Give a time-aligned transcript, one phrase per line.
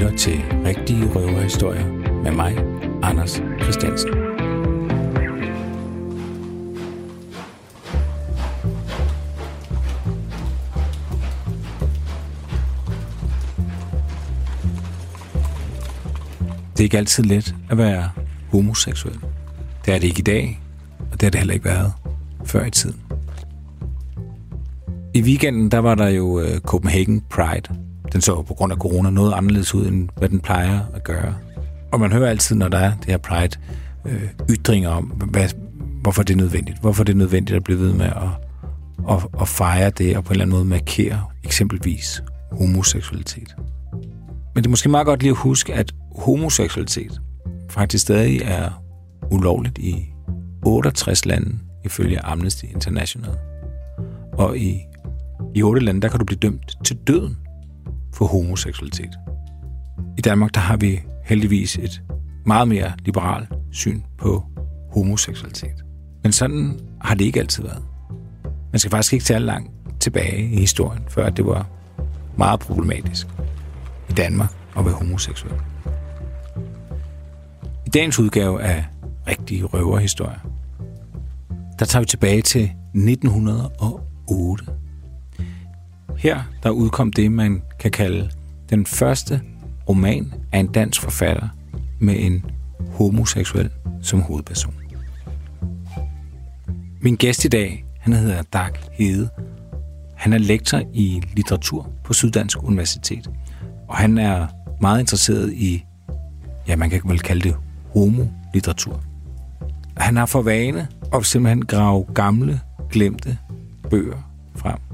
[0.00, 1.86] lytter til Rigtige Røverhistorier
[2.22, 2.58] med mig,
[3.02, 4.10] Anders Christiansen.
[16.72, 18.10] Det er ikke altid let at være
[18.50, 19.18] homoseksuel.
[19.86, 20.60] Det er det ikke i dag,
[21.12, 21.92] og det har det heller ikke været
[22.44, 23.00] før i tiden.
[25.14, 27.76] I weekenden, der var der jo øh, Copenhagen Pride.
[28.12, 31.34] Den så på grund af corona noget anderledes ud, end hvad den plejer at gøre.
[31.92, 33.56] Og man hører altid, når der er det her Pride,
[34.04, 35.48] øh, ytringer om, hvad,
[36.02, 36.80] hvorfor det er nødvendigt.
[36.80, 38.28] Hvorfor det er nødvendigt at blive ved med at,
[39.10, 42.22] at, at fejre det, og på en eller anden måde markere eksempelvis
[42.52, 43.56] homoseksualitet.
[44.54, 47.20] Men det er måske meget godt lige at huske, at homoseksualitet
[47.70, 48.82] faktisk stadig er
[49.30, 50.12] ulovligt i
[50.66, 53.30] 68 lande, ifølge Amnesty International.
[54.32, 54.80] Og i,
[55.54, 57.36] i 8 lande, der kan du blive dømt til døden
[58.16, 59.18] for homoseksualitet.
[60.18, 62.02] I Danmark, der har vi heldigvis et
[62.46, 64.44] meget mere liberalt syn på
[64.92, 65.84] homoseksualitet.
[66.22, 67.82] Men sådan har det ikke altid været.
[68.72, 71.66] Man skal faktisk ikke tage langt tilbage i historien, før det var
[72.36, 73.26] meget problematisk
[74.08, 75.54] i Danmark at være homoseksuel.
[77.86, 78.84] I dagens udgave af
[79.28, 80.38] Rigtige Røverhistorier,
[81.78, 82.62] der tager vi tilbage til
[82.94, 84.64] 1908.
[86.18, 88.30] Her der udkom det, man kan kalde
[88.70, 89.40] den første
[89.88, 91.48] roman af en dansk forfatter
[92.00, 92.44] med en
[92.92, 93.70] homoseksuel
[94.02, 94.74] som hovedperson.
[97.00, 99.28] Min gæst i dag, han hedder Dag Hede.
[100.16, 103.30] Han er lektor i litteratur på Syddansk Universitet,
[103.88, 104.46] og han er
[104.80, 105.84] meget interesseret i,
[106.68, 107.56] ja, man kan vel kalde det
[107.92, 109.02] homolitteratur.
[109.96, 113.38] Han har for vane at simpelthen grave gamle, glemte
[113.90, 114.85] bøger frem.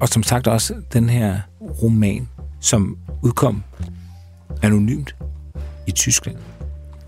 [0.00, 2.28] Og som sagt også den her roman,
[2.60, 3.62] som udkom
[4.62, 5.16] anonymt
[5.86, 6.36] i Tyskland.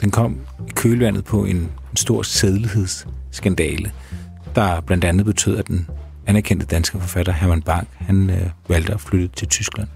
[0.01, 3.93] Den kom i kølvandet på en, en stor sædlighedsskandale,
[4.55, 5.89] der blandt andet betød, at den
[6.27, 9.89] anerkendte danske forfatter Herman Bang, han øh, valgte at flytte til Tyskland.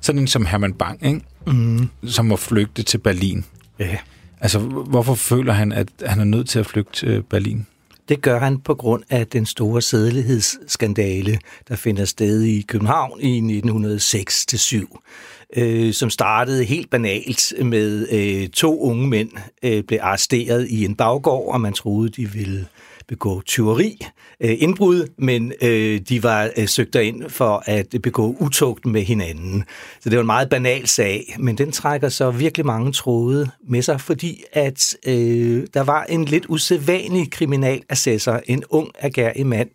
[0.00, 1.20] Sådan en som Herman Bang, ikke?
[1.46, 1.88] Mm.
[2.06, 3.44] som må flygte til Berlin.
[3.78, 3.96] Ja.
[4.40, 7.66] Altså, hvorfor føler han, at han er nødt til at flygte til Berlin?
[8.10, 11.38] Det gør han på grund af den store sædelighedsskandale,
[11.68, 15.00] der finder sted i København i 1906-7
[15.56, 19.30] øh, som startede helt banalt med øh, to unge mænd
[19.62, 22.66] øh, blev arresteret i en baggård, og man troede, de ville
[23.10, 23.98] begå tyveri,
[24.40, 29.64] øh, indbrud, men øh, de var øh, søgt ind for at begå utugt med hinanden.
[30.00, 33.82] Så det var en meget banal sag, men den trækker så virkelig mange tråde med
[33.82, 39.70] sig, fordi at øh, der var en lidt usædvanlig kriminalassessor, en ung agerig mand,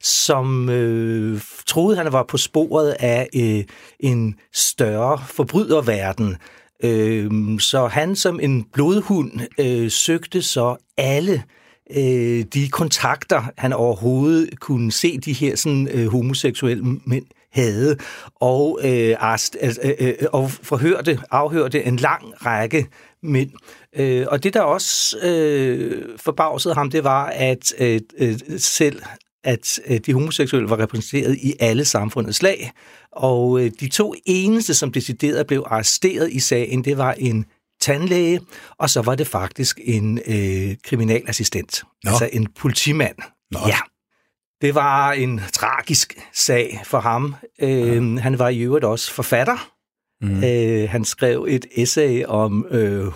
[0.00, 3.64] som øh, troede, han var på sporet af øh,
[4.00, 6.36] en større forbryderverden,
[6.84, 11.42] Øh, så han som en blodhund øh, søgte så alle
[11.96, 17.96] øh, de kontakter, han overhovedet kunne se de her sådan, øh, homoseksuelle mænd havde,
[18.34, 22.86] og, øh, arst, altså, øh, øh, øh, og forhørte, afhørte en lang række
[23.22, 23.50] mænd.
[23.96, 29.02] Øh, og det, der også øh, forbavsede ham, det var, at øh, øh selv
[29.44, 32.72] at øh, de homoseksuelle var repræsenteret i alle samfundets lag,
[33.12, 37.44] og øh, de to eneste, som decideret blev arresteret i sagen, det var en
[37.80, 38.40] tandlæge,
[38.78, 42.10] og så var det faktisk en øh, kriminalassistent, Nå.
[42.10, 43.16] altså en politimand.
[43.50, 43.58] Nå.
[43.66, 43.78] Ja.
[44.60, 47.34] Det var en tragisk sag for ham.
[47.62, 48.20] Øh, ja.
[48.20, 49.70] Han var i øvrigt også forfatter.
[50.20, 50.44] Mm.
[50.44, 52.66] Øh, han skrev et essay om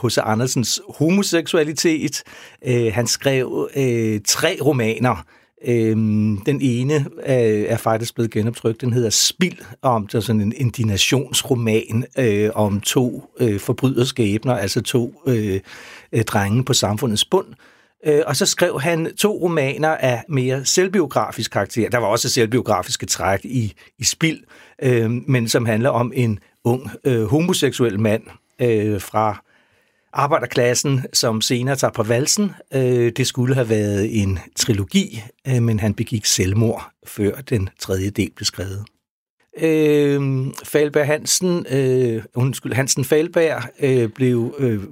[0.02, 0.18] H.C.
[0.18, 2.22] Øh, Andersens homoseksualitet.
[2.66, 5.24] Øh, han skrev øh, tre romaner,
[5.64, 6.94] Øhm, den ene
[7.26, 8.80] øh, er faktisk blevet genoptrykt.
[8.80, 14.80] Den hedder Spild, om det er sådan en indignationsroman øh, om to øh, forbryderskæbner, altså
[14.80, 15.60] to øh,
[16.12, 17.46] øh, drenge på samfundets bund.
[18.06, 21.90] Øh, og så skrev han to romaner af mere selvbiografisk karakter.
[21.90, 24.40] Der var også selvbiografiske træk i, i Spild,
[24.82, 28.22] øh, men som handler om en ung øh, homoseksuel mand
[28.60, 29.44] øh, fra
[30.12, 32.50] arbejderklassen, som senere tager på valsen.
[32.74, 38.10] Øh, det skulle have været en trilogi, øh, men han begik selvmord, før den tredje
[38.10, 38.84] del blev skrevet.
[39.58, 44.82] Øh, Falberg Hansen, øh, undskyld, Hansen Falberg øh, blev, øh,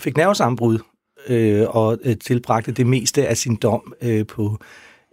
[0.00, 0.78] fik nervesambrud
[1.28, 4.58] øh, og øh, tilbragte det meste af sin dom øh, på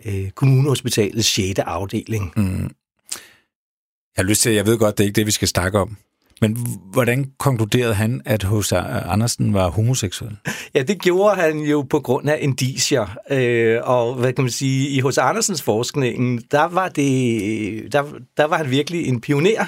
[0.05, 1.59] øh, kommunehospitalets 6.
[1.59, 2.33] afdeling.
[2.35, 2.69] Mm.
[4.17, 5.97] Jeg har lyst til, jeg ved godt, det er ikke det, vi skal snakke om.
[6.41, 6.57] Men
[6.91, 8.71] hvordan konkluderede han, at H.C.
[9.05, 10.37] Andersen var homoseksuel?
[10.73, 13.17] Ja, det gjorde han jo på grund af indicier.
[13.29, 15.17] Øh, og hvad kan man sige, i H.C.
[15.17, 18.03] Andersens forskning, der var, det, der,
[18.37, 19.65] der var han virkelig en pioner.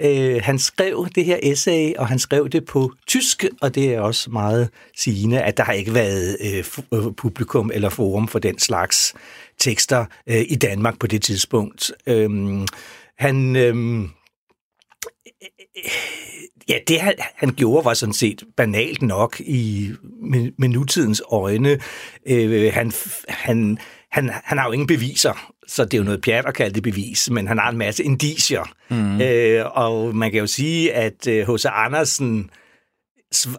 [0.00, 4.00] Øh, han skrev det her essay, og han skrev det på tysk, og det er
[4.00, 8.58] også meget sigende, at der har ikke været øh, øh publikum eller forum for den
[8.58, 9.14] slags
[9.58, 11.92] tekster øh, i Danmark på det tidspunkt.
[12.06, 12.30] Øh,
[13.18, 13.56] han...
[13.56, 14.08] Øh,
[16.68, 17.14] Ja, det han,
[17.50, 19.90] gjorde var sådan set banalt nok i
[20.22, 21.78] med, nutidens øjne.
[22.26, 22.92] Øh, han,
[23.28, 23.78] han,
[24.10, 26.82] han, han har jo ingen beviser, så det er jo noget pjat at kalde det
[26.82, 28.74] bevis, men han har en masse indicier.
[28.88, 29.20] Mm.
[29.20, 31.64] Øh, og man kan jo sige, at H.C.
[31.64, 32.50] Øh, Andersen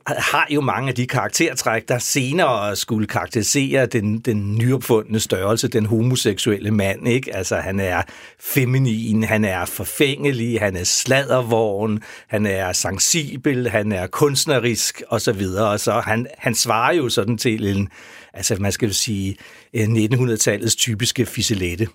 [0.08, 5.86] har jo mange af de karaktertræk, der senere skulle karakterisere den, den nyopfundne størrelse, den
[5.86, 7.08] homoseksuelle mand.
[7.08, 7.36] Ikke?
[7.36, 8.02] Altså, han er
[8.40, 15.42] feminin, han er forfængelig, han er sladervogn, han er sensibel, han er kunstnerisk osv.
[15.58, 17.90] Og så han, han svarer jo sådan til en,
[18.34, 19.38] altså man skal jo sige,
[19.76, 21.88] 1900-tallets typiske fiselette.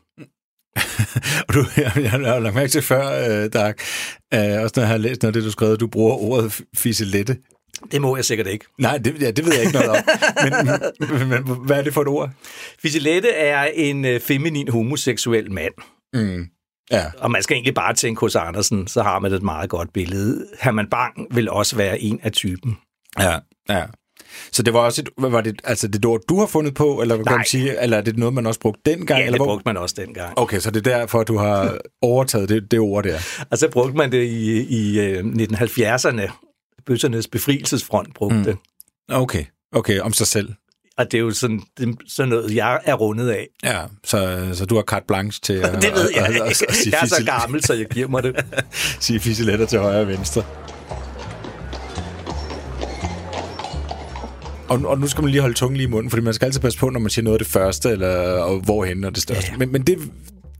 [1.48, 3.74] og du, jeg, jeg har lagt mærke til før, øh, Dag,
[4.34, 7.36] øh, også når jeg har læst noget af det, du skrev, du bruger ordet fiselette
[7.92, 8.64] det må jeg sikkert ikke.
[8.78, 9.96] Nej, det, ja, det ved jeg ikke noget om.
[10.44, 12.30] men, men, men hvad er det for et ord?
[12.82, 15.74] Fisilette er en øh, feminin homoseksuel mand.
[16.14, 16.46] Mm.
[16.90, 17.04] Ja.
[17.18, 20.46] Og man skal egentlig bare tænke hos Andersen, så har man et meget godt billede.
[20.60, 22.78] Herman Bang vil også være en af typen.
[23.20, 23.38] Ja,
[23.68, 23.82] ja.
[24.52, 27.14] Så det var også et, var det, altså det ord, du har fundet på, eller
[27.14, 29.20] hvad kan man sige, eller er det noget, man også brugte dengang?
[29.20, 30.38] Ja, eller det brugte man også dengang.
[30.38, 33.18] Okay, så det er derfor, du har overtaget det, det ord der.
[33.50, 36.28] Og så brugte man det i, i 1970'erne, øh,
[36.86, 38.58] bøssernes befrielsesfront brugte mm.
[39.08, 40.48] Okay, okay, om sig selv.
[40.98, 43.48] Og det er jo sådan, det, sådan noget, jeg er rundet af.
[43.64, 45.82] Ja, så, så du har carte blanche til at...
[45.82, 46.44] det ved jeg ikke.
[46.92, 48.44] Jeg er så gammel, så jeg giver mig det.
[49.00, 50.44] sige fisseletter til højre og venstre.
[54.68, 56.60] Og, og nu skal man lige holde tungen lige i munden, fordi man skal altid
[56.60, 59.50] passe på, når man siger noget af det første, eller og hvorhen og det største.
[59.50, 59.56] Ja.
[59.56, 59.98] Men, men det,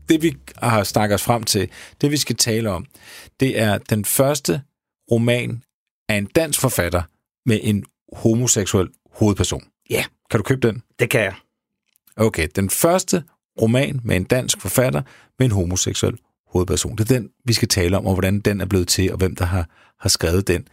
[0.09, 1.69] det, vi har snakket os frem til,
[2.01, 2.85] det vi skal tale om,
[3.39, 4.61] det er den første
[5.11, 5.61] roman
[6.09, 7.01] af en dansk forfatter
[7.45, 9.63] med en homoseksuel hovedperson.
[9.89, 10.03] Ja.
[10.31, 10.83] Kan du købe den?
[10.99, 11.33] Det kan jeg.
[12.17, 13.23] Okay, den første
[13.61, 15.01] roman med en dansk forfatter
[15.39, 16.17] med en homoseksuel
[16.47, 16.95] hovedperson.
[16.95, 19.35] Det er den, vi skal tale om, og hvordan den er blevet til, og hvem
[19.35, 19.69] der har,
[19.99, 20.67] har skrevet den.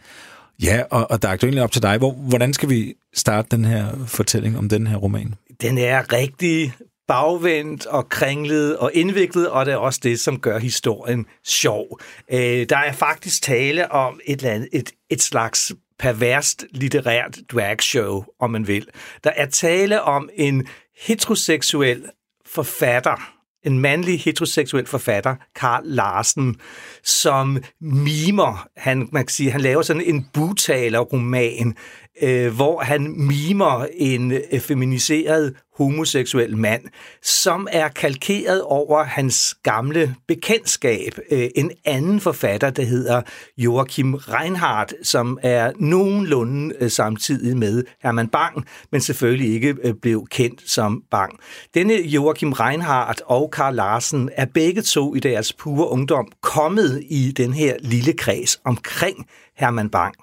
[0.63, 1.97] Ja, og, og der er egentlig op til dig.
[1.97, 5.35] Hvor, hvordan skal vi starte den her fortælling om den her roman?
[5.61, 6.73] Den er rigtig
[7.07, 11.99] bagvendt og kringlet og indviklet, og det er også det, som gør historien sjov.
[12.31, 18.23] Øh, der er faktisk tale om et, eller andet, et, et slags perverst litterært dragshow,
[18.39, 18.87] om man vil.
[19.23, 20.67] Der er tale om en
[20.97, 22.05] heteroseksuel
[22.45, 23.33] forfatter,
[23.63, 26.55] en mandlig heteroseksuel forfatter, Karl Larsen,
[27.03, 31.75] som mimer, han, man kan sige, han laver sådan en butaler-roman,
[32.21, 36.81] øh, hvor han mimer en øh, feminiseret homoseksuel mand,
[37.21, 41.19] som er kalkeret over hans gamle bekendtskab.
[41.31, 43.21] Øh, en anden forfatter, der hedder
[43.57, 50.27] Joachim Reinhardt, som er nogenlunde øh, samtidig med Herman Bang, men selvfølgelig ikke øh, blev
[50.31, 51.39] kendt som Bang.
[51.73, 57.31] Denne Joachim Reinhardt og Karl Larsen er begge to i deres pure ungdom kommet i
[57.37, 59.27] den her lille kreds omkring
[59.57, 60.15] Herman Bang.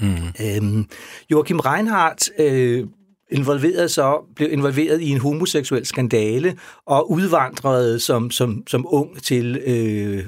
[0.00, 0.16] Mm.
[0.42, 0.86] Øhm,
[1.30, 2.86] Joachim Reinhardt øh,
[3.30, 9.62] involveret så, blev involveret i en homoseksuel skandale og udvandrede som, som, som ung til
[9.66, 10.24] øh,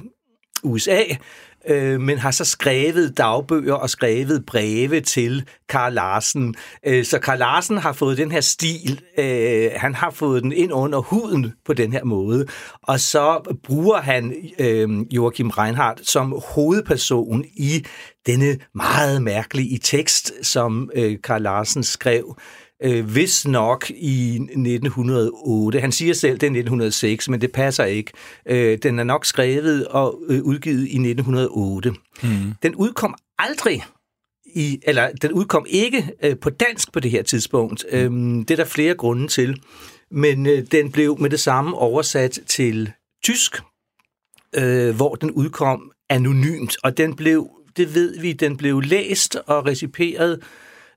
[0.62, 1.02] USA,
[1.68, 6.54] øh, men har så skrevet dagbøger og skrevet breve til Karl Larsen.
[6.86, 10.72] Øh, så Karl Larsen har fået den her stil, øh, han har fået den ind
[10.72, 12.46] under huden på den her måde,
[12.82, 17.86] og så bruger han øh, Joachim Reinhardt som hovedperson i
[18.26, 22.36] denne meget mærkelige tekst, som øh, Karl Larsen skrev
[22.82, 25.80] øh, hvis nok i 1908.
[25.80, 28.12] Han siger selv, det er 1906, men det passer ikke.
[28.46, 31.90] Øh, den er nok skrevet og øh, udgivet i 1908.
[32.22, 32.28] Mm.
[32.62, 33.84] Den udkom aldrig
[34.54, 37.84] i, eller den udkom ikke øh, på dansk på det her tidspunkt.
[37.92, 38.38] Mm.
[38.38, 39.62] Øh, det er der flere grunde til.
[40.10, 42.92] Men øh, den blev med det samme oversat til
[43.24, 43.60] tysk,
[44.56, 49.66] øh, hvor den udkom anonymt, og den blev, det ved vi, den blev læst og
[49.66, 50.42] reciperet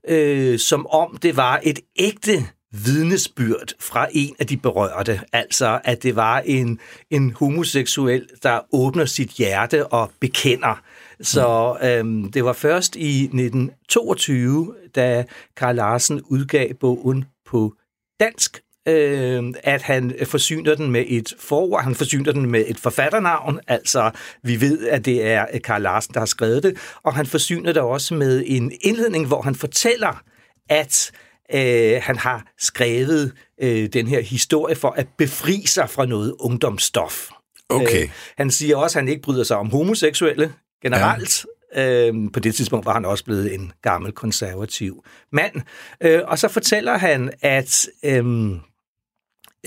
[0.08, 5.22] øh, som om det var et ægte vidnesbyrd fra en af de berørte.
[5.34, 6.80] Altså, at det var en,
[7.10, 10.82] en homoseksuel, der åbner sit hjerte og bekender.
[11.22, 15.26] Så øhm, det var først i 1922, da
[15.58, 17.74] Karl Larsen udgav bogen på
[18.20, 23.60] dansk, øh, at han forsyner den med et forord, han forsyner den med et forfatternavn,
[23.68, 24.12] altså
[24.44, 27.82] vi ved, at det er Karl Larsen, der har skrevet det, og han forsyner det
[27.82, 30.24] også med en indledning, hvor han fortæller,
[30.70, 31.12] at
[31.54, 37.30] øh, han har skrevet øh, den her historie for at befri sig fra noget ungdomsstof.
[37.70, 38.04] Okay.
[38.04, 41.46] Øh, han siger også, at han ikke bryder sig om homoseksuelle generelt.
[41.76, 42.08] Ja.
[42.08, 45.62] Øh, på det tidspunkt var han også blevet en gammel konservativ mand.
[46.02, 48.52] Øh, og så fortæller han, at, øh,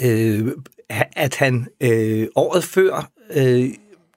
[0.02, 0.52] øh,
[1.16, 3.70] at han øh, året før, øh,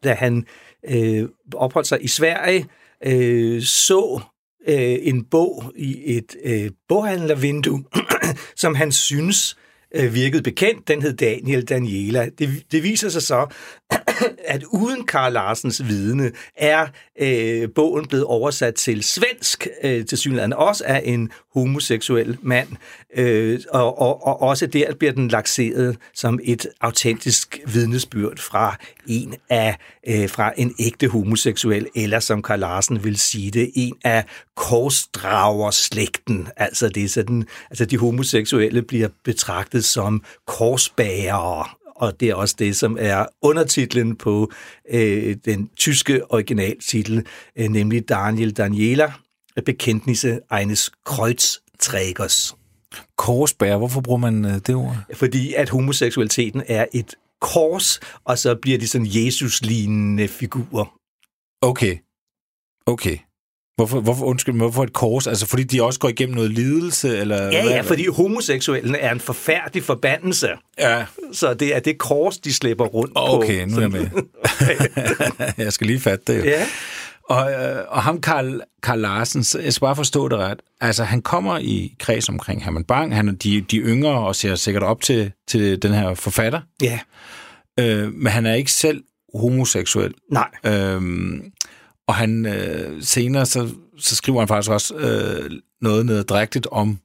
[0.04, 0.46] da han
[0.90, 2.66] øh, opholdt sig i Sverige,
[3.06, 4.22] øh, så
[4.68, 7.84] øh, en bog i et øh, boghandlervindue,
[8.56, 9.58] som han synes
[9.96, 10.88] øh, virkede bekendt.
[10.88, 12.30] Den hed Daniel Daniela.
[12.40, 13.48] Det, det viser sig så,
[14.54, 16.88] at uden Karl Larsens vidne er
[17.22, 22.68] øh, bogen blevet oversat til svensk, øh, til synligheden også af en homoseksuel mand,
[23.16, 28.76] øh, og, og, og også der bliver den lakseret som et autentisk vidnesbyrd fra
[29.08, 33.96] en af øh, fra en ægte homoseksuel, eller som Karl Larsen vil sige det, en
[34.04, 36.48] af korsdragerslægten.
[36.58, 41.66] Altså det er sådan, altså de homoseksuelle bliver betragtet som korsbærere,
[41.98, 44.52] og det er også det, som er undertitlen på
[44.90, 47.26] øh, den tyske originaltitel,
[47.56, 49.14] øh, nemlig Daniel Daniela,
[49.66, 52.56] Bekenntnisse eines Kreuzträgers.
[53.18, 54.96] Korsbær, hvorfor bruger man øh, det ord?
[55.14, 61.00] Fordi at homoseksualiteten er et kors, og så bliver de sådan Jesus-lignende figurer.
[61.62, 61.98] Okay.
[62.86, 63.18] Okay.
[63.78, 65.28] Hvorfor, hvorfor, undskyld, hvorfor et kors?
[65.28, 67.18] Altså, fordi de også går igennem noget lidelse?
[67.18, 70.50] Eller ja, ja, fordi homoseksuellen er en forfærdelig forbandelse.
[70.80, 71.06] Ja.
[71.34, 73.44] Så det er det kors, de slæber rundt okay, på.
[73.44, 74.08] Okay, nu er jeg med.
[75.66, 76.44] jeg skal lige fatte det jo.
[76.44, 76.66] Ja.
[77.30, 80.60] Og, øh, og ham, Karl, Karl Larsen, jeg skal bare forstå det ret.
[80.82, 83.16] Altså, han kommer i kreds omkring Herman Bang.
[83.16, 86.62] Han er de, de yngre og ser sikkert op til, til den her forfatter.
[86.82, 87.00] Ja.
[87.80, 89.04] Øh, men han er ikke selv
[89.36, 90.14] homoseksuel.
[90.32, 90.50] Nej.
[90.66, 91.52] Øhm,
[92.08, 97.00] og han øh, senere, så, så skriver han faktisk også øh, noget nedadrægtigt om,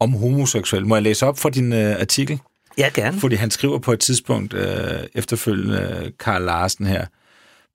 [0.00, 0.86] om homoseksuel.
[0.86, 2.40] Må jeg læse op for din øh, artikel?
[2.78, 3.20] Ja, gerne.
[3.20, 7.06] Fordi han skriver på et tidspunkt øh, efterfølgende Karl Larsen her.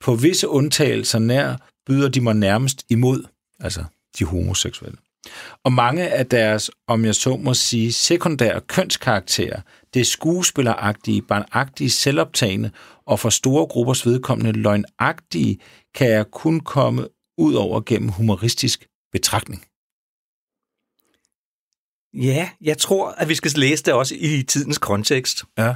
[0.01, 1.55] På visse undtagelser nær
[1.87, 3.23] byder de mig nærmest imod,
[3.59, 3.83] altså
[4.19, 4.97] de homoseksuelle.
[5.63, 9.61] Og mange af deres, om jeg så må sige, sekundære kønskarakterer,
[9.93, 12.71] det skuespilleragtige, barnagtige, selvoptagende
[13.05, 15.59] og for store gruppers vedkommende løgnagtige,
[15.97, 19.65] kan jeg kun komme ud over gennem humoristisk betragtning.
[22.13, 25.43] Ja, jeg tror, at vi skal læse det også i tidens kontekst.
[25.57, 25.75] Ja.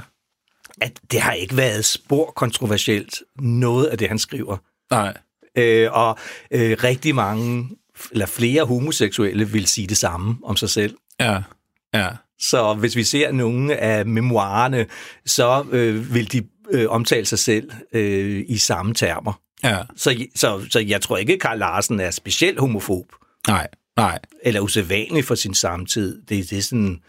[0.80, 4.56] At det har ikke været spor kontroversielt, noget af det, han skriver.
[4.90, 5.16] Nej.
[5.58, 6.18] Øh, og
[6.50, 7.68] øh, rigtig mange,
[8.12, 10.96] eller flere homoseksuelle vil sige det samme om sig selv.
[11.20, 11.42] Ja,
[11.94, 12.08] ja.
[12.38, 14.86] Så hvis vi ser nogle af memoarerne,
[15.26, 19.41] så øh, vil de øh, omtale sig selv øh, i samme termer.
[19.64, 19.78] Ja.
[19.96, 23.06] Så, så, så jeg tror ikke, at Karl Larsen er specielt homofob.
[23.48, 24.18] Nej, nej.
[24.42, 26.22] Eller usædvanlig for sin samtid.
[26.28, 27.00] Det, det, er sådan,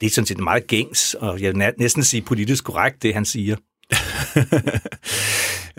[0.00, 3.24] det er sådan set meget gængs, og jeg vil næsten sige politisk korrekt, det han
[3.24, 3.56] siger.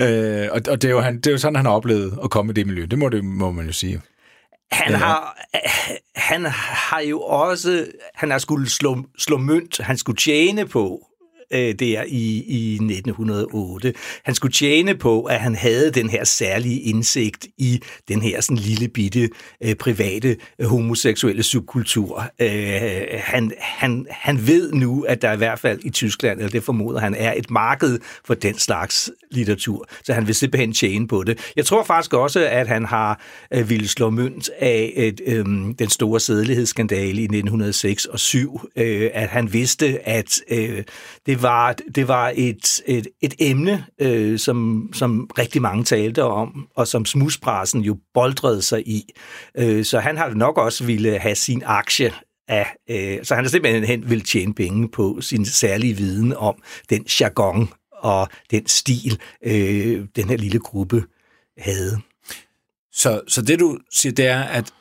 [0.01, 2.29] øh, og, og det, er jo, han, det er jo sådan, han har oplevet at
[2.29, 2.85] komme i det miljø.
[2.85, 4.01] Det må, det, må man jo sige.
[4.71, 5.37] Han har,
[6.15, 11.06] han har jo også, han har skulle slå, slå mønt, han skulle tjene på
[11.51, 13.93] øh, der i, i 1908.
[14.23, 18.57] Han skulle tjene på, at han havde den her særlige indsigt i den her sådan
[18.57, 19.29] lille bitte
[19.63, 22.25] øh, private øh, homoseksuelle subkultur.
[22.39, 22.49] Øh,
[23.13, 26.99] han, han, han ved nu, at der i hvert fald i Tyskland, eller det formoder
[26.99, 31.51] han, er et marked for den slags litteratur, så han vil simpelthen tjene på det.
[31.55, 33.21] Jeg tror faktisk også, at han har
[33.53, 35.45] øh, ville slå mønt af et, øh,
[35.79, 40.83] den store sædelighedsskandale i 1906 og 7, øh, at han vidste, at øh,
[41.25, 46.67] det var, det var et, et, et emne, øh, som, som rigtig mange talte om,
[46.75, 49.13] og som smuspressen jo boldrede sig i.
[49.57, 52.13] Øh, så han har nok også ville have sin aktie
[52.47, 57.05] af, øh, så han har simpelthen vil tjene penge på sin særlige viden om den
[57.21, 61.03] jargon og den stil, øh, den her lille gruppe
[61.57, 62.01] havde.
[62.91, 64.73] Så, så det du siger, det er, at,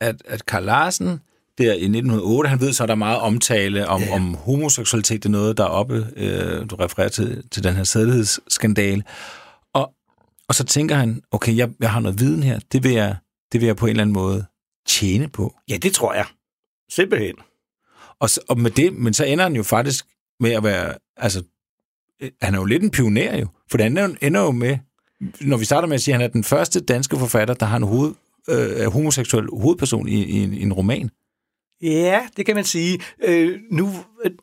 [0.00, 1.20] at, at Karl Larsen
[1.58, 4.14] der i 1908, han ved så, at der er meget omtale om, ja.
[4.14, 7.84] om homoseksualitet, det er noget, der er oppe, øh, du refererer til, til den her
[7.84, 9.02] sædlighedsskandale.
[9.72, 9.92] Og,
[10.48, 13.16] og så tænker han, okay, jeg, jeg har noget viden her, det vil, jeg,
[13.52, 14.44] det vil jeg på en eller anden måde
[14.86, 15.54] tjene på.
[15.68, 16.26] Ja, det tror jeg.
[16.90, 17.34] Simpelthen.
[18.20, 20.06] Og, og med det, men så ender han jo faktisk
[20.40, 21.42] med at være, altså,
[22.22, 24.78] øh, han er jo lidt en pioner jo, for han ender jo med,
[25.40, 27.76] når vi starter med at sige, at han er den første danske forfatter, der har
[27.76, 28.14] en hoved,
[28.48, 31.10] øh, homoseksuel hovedperson i, i, i en roman.
[31.82, 33.00] Ja, det kan man sige.
[33.24, 33.90] Øh, nu,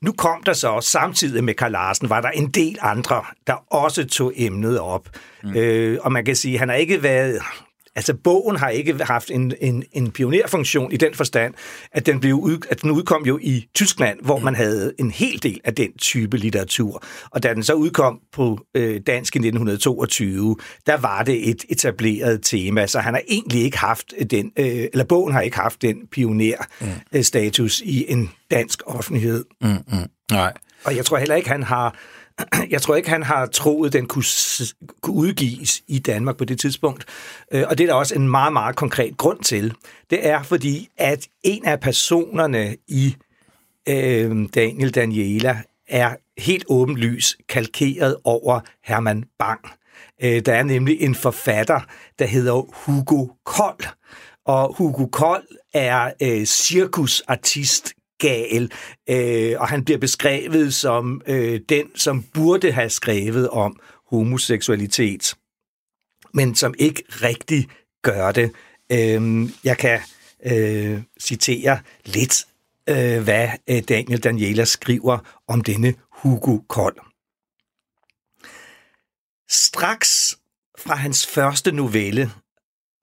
[0.01, 4.07] nu kom der så samtidig med Karl Larsen, var der en del andre, der også
[4.07, 5.09] tog emnet op.
[5.43, 5.55] Mm.
[5.55, 7.41] Øh, og man kan sige, at han har ikke været
[7.95, 11.53] altså bogen har ikke haft en, en, en pionerfunktion i den forstand,
[11.91, 15.43] at den, blev ud, at den udkom jo i Tyskland, hvor man havde en hel
[15.43, 17.03] del af den type litteratur.
[17.29, 22.41] Og da den så udkom på øh, dansk i 1922, der var det et etableret
[22.43, 25.97] tema, så han har egentlig ikke haft den, øh, eller bogen har ikke haft den
[26.11, 27.89] pionerstatus mm.
[27.89, 29.45] i en dansk offentlighed.
[29.61, 30.09] Mm, mm.
[30.31, 30.53] Nej.
[30.83, 31.95] Og jeg tror heller ikke, han har
[32.69, 34.23] jeg tror ikke, han har troet, den kunne,
[35.01, 37.05] kunne udgives i Danmark på det tidspunkt.
[37.51, 39.73] Øh, og det er der også en meget, meget konkret grund til.
[40.09, 43.15] Det er fordi, at en af personerne i
[43.89, 49.59] øh, Daniel Daniela er helt åbenlys kalkeret over Herman Bang.
[50.23, 51.79] Øh, der er nemlig en forfatter,
[52.19, 53.85] der hedder Hugo Kold.
[54.45, 58.71] Og Hugo Kold er øh, cirkusartist, gal,
[59.09, 63.79] øh, og han bliver beskrevet som øh, den, som burde have skrevet om
[64.09, 65.35] homoseksualitet,
[66.33, 67.67] men som ikke rigtig
[68.03, 68.51] gør det.
[68.91, 69.99] Øh, jeg kan
[70.45, 72.45] øh, citere lidt,
[72.89, 75.17] øh, hvad øh, Daniel Daniela skriver
[75.47, 76.97] om denne Hugo Kold.
[79.49, 80.37] Straks
[80.77, 82.31] fra hans første novelle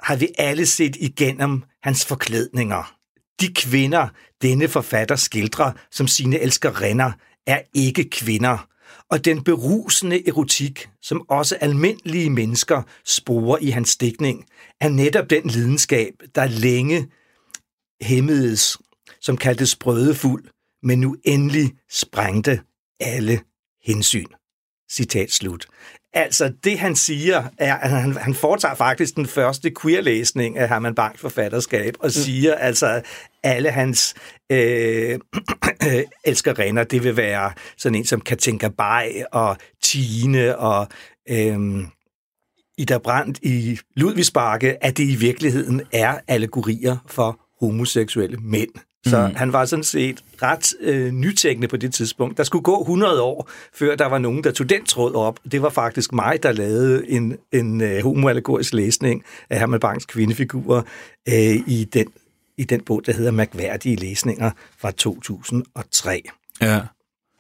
[0.01, 3.02] har vi alle set igennem hans forklædninger.
[3.41, 4.09] De kvinder,
[4.43, 7.13] denne forfatter skildrer som sine elskerinder,
[7.47, 8.69] er ikke kvinder.
[9.11, 14.45] Og den berusende erotik, som også almindelige mennesker sporer i hans stikning,
[14.81, 17.09] er netop den lidenskab, der længe
[18.03, 18.79] hemmedes,
[19.21, 20.45] som kaldtes brødefuld,
[20.83, 22.61] men nu endelig sprængte
[23.01, 23.41] alle
[23.85, 24.27] hensyn.
[24.93, 25.67] Citat slut.
[26.15, 30.95] Altså, det han siger, er, at han, han foretager faktisk den første queer-læsning af Herman
[30.95, 32.11] Bangs forfatterskab, og mm.
[32.11, 33.03] siger altså,
[33.43, 34.15] alle hans
[34.53, 35.19] øh,
[36.25, 40.89] elskerinder, det vil være sådan en som Katinka Bay og Tine og
[41.29, 41.59] øh,
[42.79, 48.71] Ida Brandt i Ludvigsbakke, at det i virkeligheden er allegorier for homoseksuelle mænd.
[49.07, 49.35] Så mm.
[49.35, 52.39] han var sådan set ret øh, nytænkende på det tidspunkt.
[52.39, 55.39] Der skulle gå 100 år, før der var nogen, der tog den tråd op.
[55.53, 60.83] Det var faktisk mig, der lavede en, en øh, homoallegorisk læsning af Herman Bangs kvindefigurer
[61.29, 62.07] øh, i, den,
[62.59, 66.23] i den bog, der hedder Magværdige læsninger fra 2003.
[66.61, 66.81] Ja,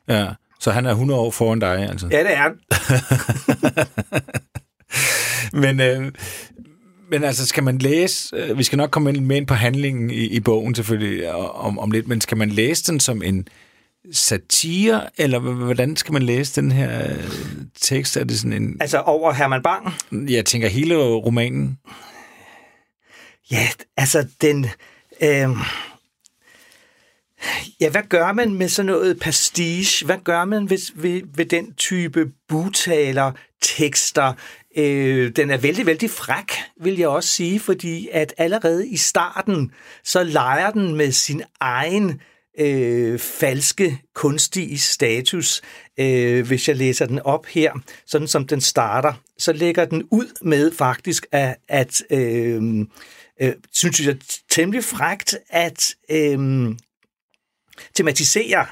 [0.09, 0.29] ja.
[0.61, 2.09] Så han er 100 år foran dig, altså?
[2.11, 2.59] Ja, det er han.
[5.63, 6.13] Men øh,
[7.12, 10.25] men altså, skal man læse, øh, vi skal nok komme med ind på handlingen i,
[10.25, 13.48] i bogen selvfølgelig om, om lidt, men skal man læse den som en
[14.12, 17.25] satire, eller hvordan skal man læse den her øh,
[17.81, 18.16] tekst?
[18.16, 18.77] Er det sådan en...
[18.81, 19.92] Altså over Herman Bang?
[20.31, 21.79] Jeg tænker hele romanen.
[23.51, 24.66] Ja, altså den...
[25.22, 25.48] Øh...
[27.81, 30.07] Ja, hvad gør man med sådan noget pastiche?
[30.07, 34.33] Hvad gør man ved, ved, ved den type butaler, tekster,
[34.77, 39.73] Øh, den er vældig, vældig fræk, vil jeg også sige, fordi at allerede i starten,
[40.05, 42.21] så leger den med sin egen
[42.59, 45.63] øh, falske kunstige status.
[45.99, 47.73] Øh, hvis jeg læser den op her,
[48.07, 52.87] sådan som den starter, så lægger den ud med faktisk, at, at øh,
[53.41, 54.17] øh, synes jeg,
[54.51, 56.69] temmelig frægt, at øh,
[57.95, 58.67] tematisere,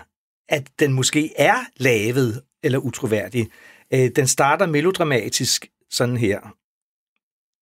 [0.49, 3.49] at den måske er lavet eller utroværdig.
[3.95, 6.41] Øh, den starter melodramatisk sådan her.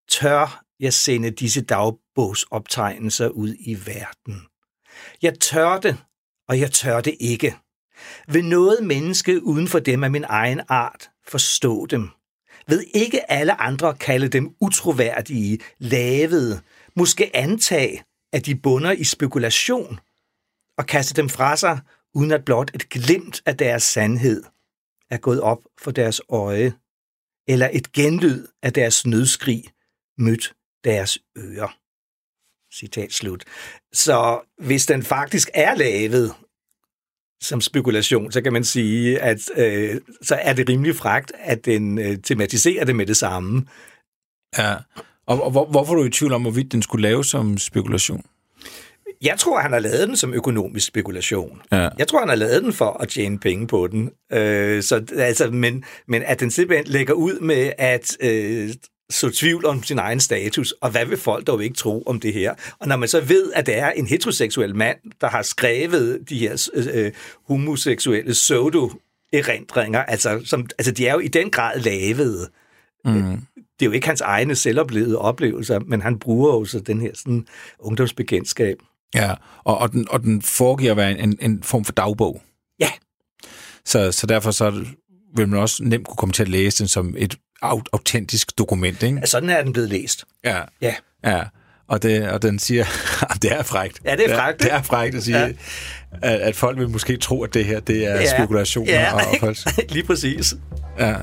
[0.08, 4.46] Tør jeg sende disse dagbogsoptegnelser ud i verden?
[5.22, 5.96] Jeg tør det,
[6.48, 7.56] og jeg tør det ikke.
[8.28, 12.08] Vil noget menneske uden for dem af min egen art forstå dem?
[12.66, 16.60] Ved ikke alle andre kalde dem utroværdige, lavede,
[16.96, 20.00] måske antage, at de bunder i spekulation,
[20.78, 21.80] og kaste dem fra sig,
[22.14, 24.42] uden at blot et glimt af deres sandhed
[25.10, 26.74] er gået op for deres øje
[27.48, 29.64] eller et genlyd af deres nødskrig
[30.18, 31.78] mødt deres ører.
[32.74, 33.44] Citat slut.
[33.92, 36.34] Så hvis den faktisk er lavet
[37.42, 41.98] som spekulation, så kan man sige, at øh, så er det rimelig fragt, at den
[41.98, 43.66] øh, tematiserer det med det samme.
[44.58, 44.76] Ja,
[45.26, 48.24] og, og hvor, hvorfor er du i tvivl om, hvorvidt den skulle laves som spekulation?
[49.22, 51.62] Jeg tror, han har lavet den som økonomisk spekulation.
[51.72, 51.88] Ja.
[51.98, 54.10] Jeg tror, han har lavet den for at tjene penge på den.
[54.32, 58.70] Øh, så, altså, men, men at den simpelthen lægger ud med at øh,
[59.10, 62.32] så tvivl om sin egen status, og hvad vil folk dog ikke tro om det
[62.32, 62.54] her?
[62.78, 66.38] Og når man så ved, at det er en heteroseksuel mand, der har skrevet de
[66.38, 67.12] her øh,
[67.48, 72.50] homoseksuelle pseudo-erindringer, altså, som, altså de er jo i den grad lavede.
[73.04, 73.40] Mm
[73.80, 77.10] det er jo ikke hans egne selvoplevede oplevelser, men han bruger jo så den her
[77.14, 77.46] sådan,
[77.78, 78.78] ungdomsbekendtskab.
[79.14, 82.42] Ja, og, og, den, og den foregiver at være en, en form for dagbog.
[82.80, 82.90] Ja.
[83.84, 84.84] Så, så derfor så
[85.36, 89.18] vil man også nemt kunne komme til at læse den som et autentisk dokument, ikke?
[89.18, 90.24] Ja, sådan er den blevet læst.
[90.44, 90.60] Ja.
[90.80, 90.94] Ja.
[91.24, 91.42] Ja,
[91.88, 92.84] og, det, og den siger,
[93.42, 94.00] det er frægt.
[94.04, 94.58] Ja, det er frægt.
[94.58, 95.48] Det er, det er frægt at sige, ja.
[96.22, 98.36] at, at folk vil måske tro, at det her det er ja.
[98.36, 98.92] spekulationer.
[98.92, 99.56] Ja, og folk...
[99.94, 100.54] lige præcis.
[100.98, 101.14] Ja.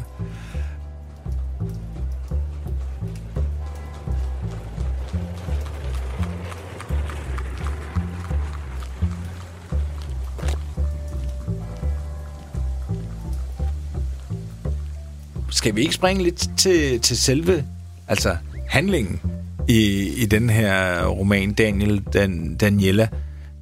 [15.66, 17.66] Skal vi ikke springe lidt til, til selve
[18.08, 19.20] altså handlingen
[19.68, 23.08] i, i den her roman, Daniel Dan, Daniela?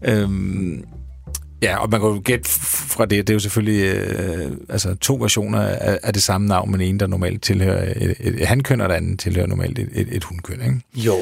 [0.06, 0.84] Øhm,
[1.62, 5.16] ja, og man kan jo gætte fra det, det er jo selvfølgelig øh, altså to
[5.16, 8.82] versioner af, af det samme navn, men en, der normalt tilhører et, et, et hankøn,
[8.82, 10.82] og den anden tilhører normalt et, et, et hundkøn, ikke?
[10.96, 11.16] Jo.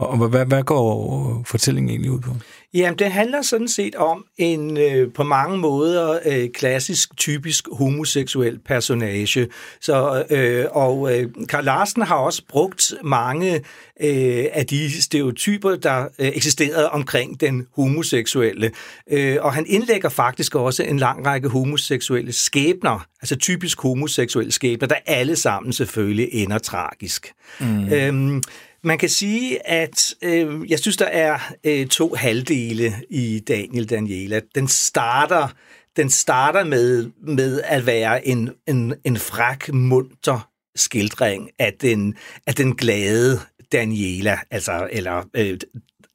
[0.00, 2.30] Og hvad, hvad går fortællingen egentlig ud på?
[2.74, 8.58] Jamen, det handler sådan set om en øh, på mange måder øh, klassisk, typisk homoseksuel
[8.58, 9.48] personage.
[9.80, 13.54] Så, øh, og øh, Karl Larsen har også brugt mange
[14.00, 18.70] øh, af de stereotyper, der øh, eksisterede omkring den homoseksuelle.
[19.10, 24.88] Øh, og han indlægger faktisk også en lang række homoseksuelle skæbner, altså typisk homoseksuelle skæbner,
[24.88, 27.32] der alle sammen selvfølgelig ender tragisk.
[27.60, 27.92] Mm.
[27.92, 28.42] Øhm,
[28.82, 34.40] man kan sige, at øh, jeg synes, der er øh, to halvdele i Daniel Daniela.
[34.54, 35.48] Den starter,
[35.96, 42.14] den starter med, med at være en, en, en frak, munter skildring af den,
[42.46, 43.40] af den glade
[43.72, 45.58] Daniela, altså, eller øh,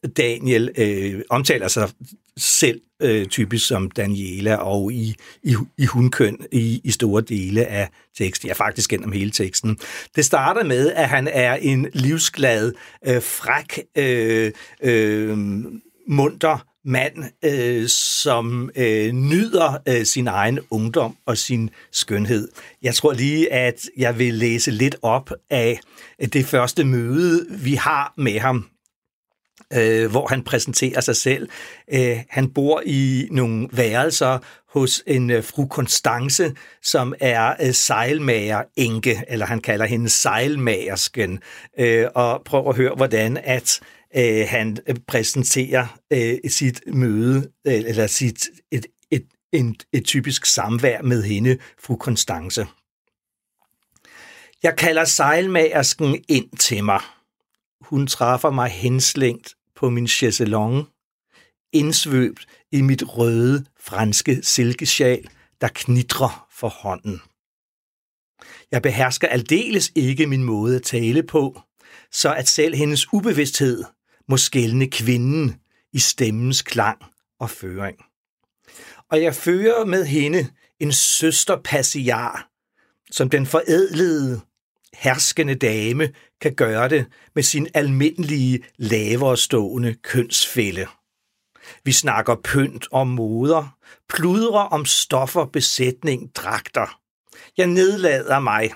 [0.08, 1.89] Daniel øh, omtaler sig
[2.38, 7.89] selv øh, typisk som Daniela og i, i, i hundkøn i, i store dele af
[8.18, 9.78] teksten, ja faktisk gennem hele teksten.
[10.15, 12.74] Det starter med, at han er en livsglad,
[13.08, 14.52] øh, fræk, øh,
[14.84, 15.38] øh,
[16.08, 22.48] munter mand, øh, som øh, nyder øh, sin egen ungdom og sin skønhed.
[22.82, 25.80] Jeg tror lige, at jeg vil læse lidt op af
[26.34, 28.65] det første møde, vi har med ham
[29.73, 31.49] øh, hvor han præsenterer sig selv.
[31.93, 38.63] Øh, han bor i nogle værelser hos en øh, fru Konstance, som er øh, sejlmager
[38.78, 41.39] enke, eller han kalder hende sejlmagersken,
[41.80, 43.80] øh, og prøver at høre, hvordan at
[44.17, 50.45] øh, han øh, præsenterer øh, sit møde, øh, eller sit et, et, et, et typisk
[50.45, 52.65] samvær med hende, fru Konstance.
[54.63, 57.01] Jeg kalder sejlmagersken ind til mig.
[57.82, 60.88] Hun træffer mig henslængt på min chaiselong,
[61.74, 65.30] indsvøbt i mit røde franske silkesjal,
[65.62, 67.22] der knitrer for hånden.
[68.72, 71.62] Jeg behersker aldeles ikke min måde at tale på,
[72.12, 73.84] så at selv hendes ubevidsthed
[74.28, 75.56] må skælne kvinden
[75.94, 76.98] i stemmens klang
[77.40, 77.98] og føring.
[79.12, 80.48] Og jeg fører med hende
[80.80, 82.50] en søster passiar,
[83.12, 84.42] som den forædlede,
[84.94, 90.88] herskende dame kan gøre det med sin almindelige, lavere stående kønsfælde.
[91.84, 93.78] Vi snakker pynt og moder,
[94.10, 97.00] pludrer om stoffer, besætning, dragter.
[97.58, 98.71] Jeg nedlader mig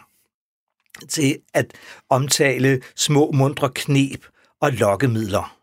[1.10, 1.74] til at
[2.10, 4.26] omtale små mundre knep
[4.62, 5.58] og lokkemidler.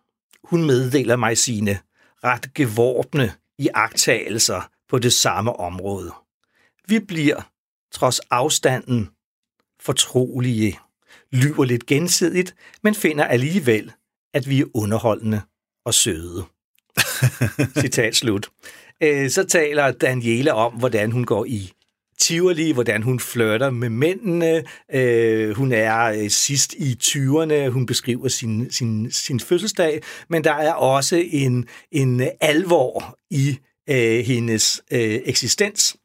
[0.45, 1.79] Hun meddeler mig sine
[2.25, 6.13] ret gevorbne iagtagelser på det samme område.
[6.89, 7.43] Vi bliver,
[7.93, 9.11] trods afstanden,
[9.81, 10.79] fortrolige,
[11.33, 13.93] lyver lidt gensidigt, men finder alligevel,
[14.35, 15.41] at vi er underholdende
[15.85, 16.45] og søde.
[17.81, 18.49] Citat slut.
[19.03, 21.73] Øh, så taler Daniela om, hvordan hun går i
[22.19, 24.65] Tivoli, hvordan hun flørter med mændene.
[24.95, 30.53] Øh, hun er øh, sidst i 20'erne, hun beskriver sin, sin, sin fødselsdag, men der
[30.53, 33.59] er også en, en alvor i
[33.91, 35.97] øh, hendes øh, eksistens,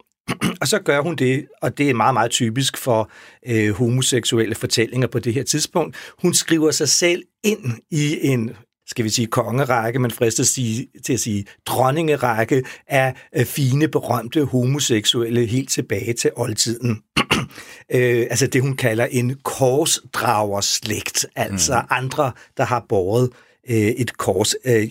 [0.61, 3.11] og så gør hun det, og det er meget, meget typisk for
[3.47, 5.95] øh, homoseksuelle fortællinger på det her tidspunkt.
[6.21, 8.51] Hun skriver sig selv ind i en
[8.91, 13.13] skal vi sige kongerække, men fristes sige, til at sige dronningerække af
[13.45, 17.01] fine, berømte homoseksuelle helt tilbage til oldtiden.
[17.95, 21.87] øh, altså det, hun kalder en korsdragerslægt, altså mm.
[21.89, 23.29] andre, der har båret
[23.69, 24.55] øh, et kors.
[24.65, 24.87] Øh,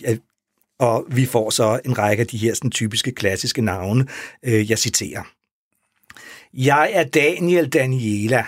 [0.81, 4.07] og vi får så en række af de her sådan, typiske klassiske navne.
[4.43, 5.23] Øh, jeg citerer.
[6.53, 8.45] Jeg er Daniel Daniela,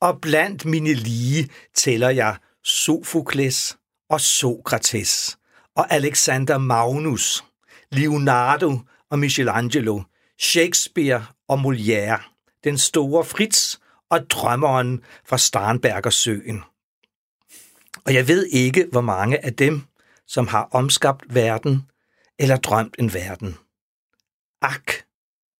[0.00, 3.76] og blandt mine lige tæller jeg Sofokles
[4.10, 5.38] og Sokrates,
[5.76, 7.44] og Alexander Magnus,
[7.92, 8.78] Leonardo
[9.10, 10.00] og Michelangelo,
[10.40, 12.20] Shakespeare og Molière,
[12.64, 13.76] den store Fritz
[14.10, 16.62] og drømmeren fra Starnbergersøen.
[18.04, 19.82] Og jeg ved ikke, hvor mange af dem,
[20.26, 21.82] som har omskabt verden
[22.38, 23.56] eller drømt en verden.
[24.62, 24.92] Ak,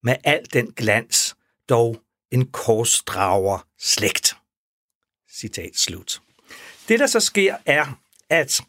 [0.03, 1.37] med al den glans,
[1.68, 4.37] dog en korsdrager slægt.
[5.31, 6.22] Citat slut.
[6.88, 8.61] Det, der så sker, er, at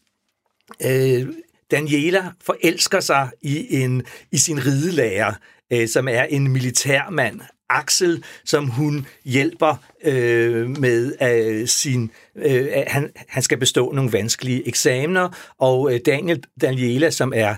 [0.86, 1.34] øh,
[1.71, 5.34] Daniela forelsker sig i en i sin ridelærer,
[5.71, 12.12] øh, som er en militærmand, Axel, som hun hjælper øh, med øh, sin...
[12.36, 17.56] Øh, han, han skal bestå nogle vanskelige eksamener, og øh, Daniel Daniela, som er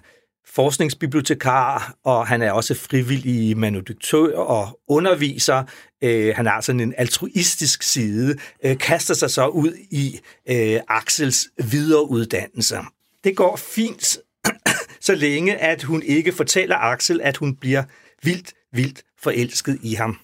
[0.56, 5.64] forskningsbibliotekar, og han er også frivillig manuduktør og underviser.
[6.04, 11.48] Øh, han har sådan en altruistisk side, øh, kaster sig så ud i øh, Axels
[11.72, 12.78] videreuddannelse.
[13.24, 14.18] Det går fint,
[15.02, 17.84] så længe at hun ikke fortæller Axel, at hun bliver
[18.24, 20.20] vildt, vildt forelsket i ham.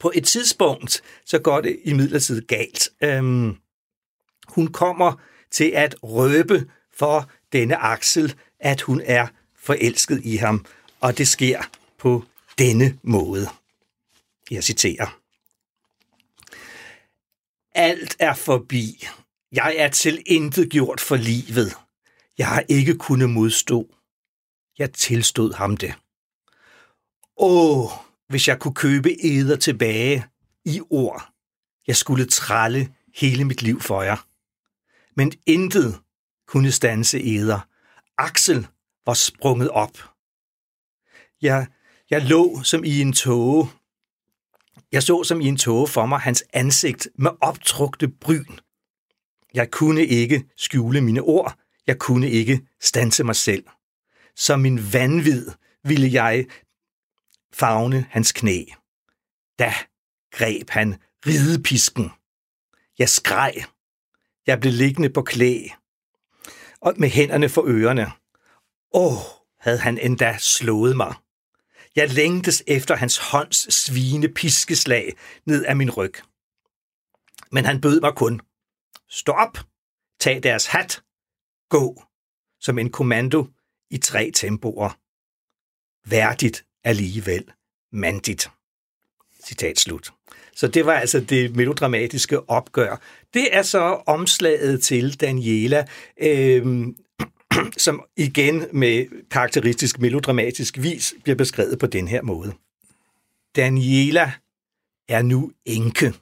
[0.00, 2.88] På et tidspunkt, så går det imidlertid galt.
[3.00, 3.56] Øhm,
[4.48, 5.12] hun kommer
[5.50, 10.64] til at røbe for denne Axel, at hun er forelsket i ham,
[11.00, 11.62] og det sker
[11.98, 12.24] på
[12.58, 13.48] denne måde.
[14.50, 15.18] Jeg citerer.
[17.74, 19.06] Alt er forbi.
[19.52, 21.74] Jeg er til intet gjort for livet.
[22.38, 23.94] Jeg har ikke kunnet modstå.
[24.78, 25.94] Jeg tilstod ham det.
[27.36, 27.90] Åh,
[28.30, 30.24] hvis jeg kunne købe æder tilbage
[30.64, 31.32] i ord.
[31.86, 34.26] Jeg skulle tralle hele mit liv for jer.
[35.16, 36.00] Men intet
[36.48, 37.60] kunne stanse æder.
[38.18, 38.66] Axel
[39.06, 39.98] var sprunget op.
[41.42, 41.66] Jeg,
[42.10, 43.68] jeg lå som i en tåge.
[44.92, 48.58] Jeg så som i en tåge for mig hans ansigt med optrukte bryn.
[49.54, 51.58] Jeg kunne ikke skjule mine ord.
[51.86, 53.64] Jeg kunne ikke stanse mig selv.
[54.36, 55.50] Som min vanvid
[55.84, 56.46] ville jeg
[57.52, 58.64] fagne hans knæ.
[59.58, 59.74] Da
[60.30, 62.10] greb han ridepisken.
[62.98, 63.54] Jeg skreg.
[64.46, 65.68] Jeg blev liggende på klæ
[66.80, 68.12] og med hænderne for ørerne.
[68.92, 69.22] Åh,
[69.60, 71.14] havde han endda slået mig.
[71.96, 75.12] Jeg længtes efter hans hånds svine piskeslag
[75.46, 76.14] ned af min ryg.
[77.52, 78.40] Men han bød mig kun.
[79.08, 79.58] Stå op,
[80.20, 81.02] tag deres hat,
[81.68, 82.02] gå,
[82.60, 83.46] som en kommando
[83.90, 84.90] i tre tempoer.
[86.10, 87.44] Værdigt alligevel
[87.92, 88.50] mandigt.
[89.44, 90.12] Citat slut.
[90.56, 93.00] Så det var altså det melodramatiske opgør.
[93.34, 95.86] Det er så omslaget til Daniela,
[96.22, 96.86] øh,
[97.76, 102.52] som igen med karakteristisk melodramatisk vis bliver beskrevet på den her måde.
[103.56, 104.32] Daniela
[105.08, 106.14] er nu enke.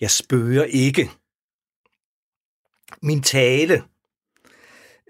[0.00, 1.10] Jeg spørger ikke.
[3.02, 3.82] Min tale,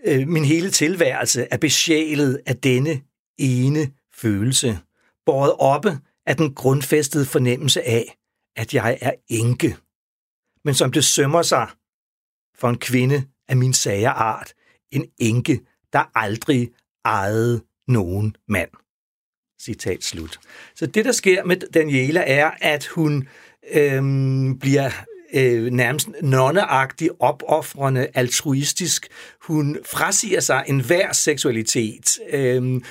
[0.05, 3.03] øh, min hele tilværelse er besjælet af denne
[3.39, 4.79] ene følelse,
[5.27, 8.17] båret oppe af den grundfæstede fornemmelse af,
[8.57, 9.77] at jeg er enke.
[10.65, 11.69] Men som det sømmer sig
[12.55, 14.53] for en kvinde af min sager art,
[14.91, 15.61] en enke,
[15.93, 16.71] der aldrig
[17.05, 18.71] ejede nogen mand.
[19.63, 20.41] Citat slut.
[20.75, 23.29] Så det, der sker med Daniela, er, at hun
[23.73, 24.91] øhm, bliver
[25.35, 29.09] øh, nærmest nonneagtig, opoffrende, altruistisk.
[29.41, 32.19] Hun frasiger sig enhver seksualitet.
[32.31, 32.85] Øhm,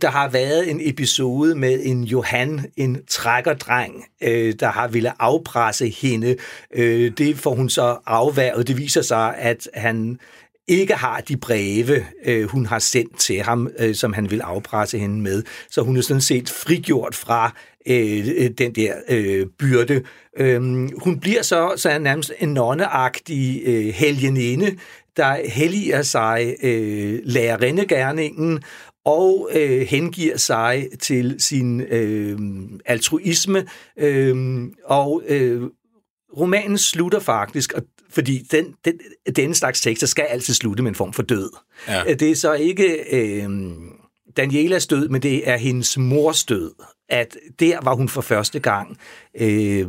[0.00, 5.88] der har været en episode med en Johan, en trækkerdreng, øh, der har ville afpresse
[5.88, 6.36] hende.
[6.74, 8.68] Øh, det får hun så afværget.
[8.68, 10.18] Det viser sig, at han
[10.68, 14.98] ikke har de breve, øh, hun har sendt til ham, øh, som han vil afpresse
[14.98, 15.42] hende med.
[15.70, 17.54] Så hun er sådan set frigjort fra
[17.86, 20.02] øh, øh den der øh, byrde.
[20.38, 20.62] Øh,
[21.02, 24.76] hun bliver så, så er nærmest en nonneagtig øh, helgeninde,
[25.16, 28.62] der helliger sig øh, lærerindegærningen,
[29.04, 32.38] og øh, hengiver sig til sin øh,
[32.84, 33.66] altruisme.
[33.98, 35.62] Øh, og øh,
[36.36, 39.00] romanen slutter faktisk, og fordi den, den,
[39.36, 41.50] denne slags tekster skal altid slutte med en form for død.
[41.88, 42.14] Ja.
[42.14, 43.50] Det er så ikke øh,
[44.36, 46.72] Danielas død, men det er hendes mors død.
[47.08, 48.98] At der var hun for første gang
[49.40, 49.86] øh,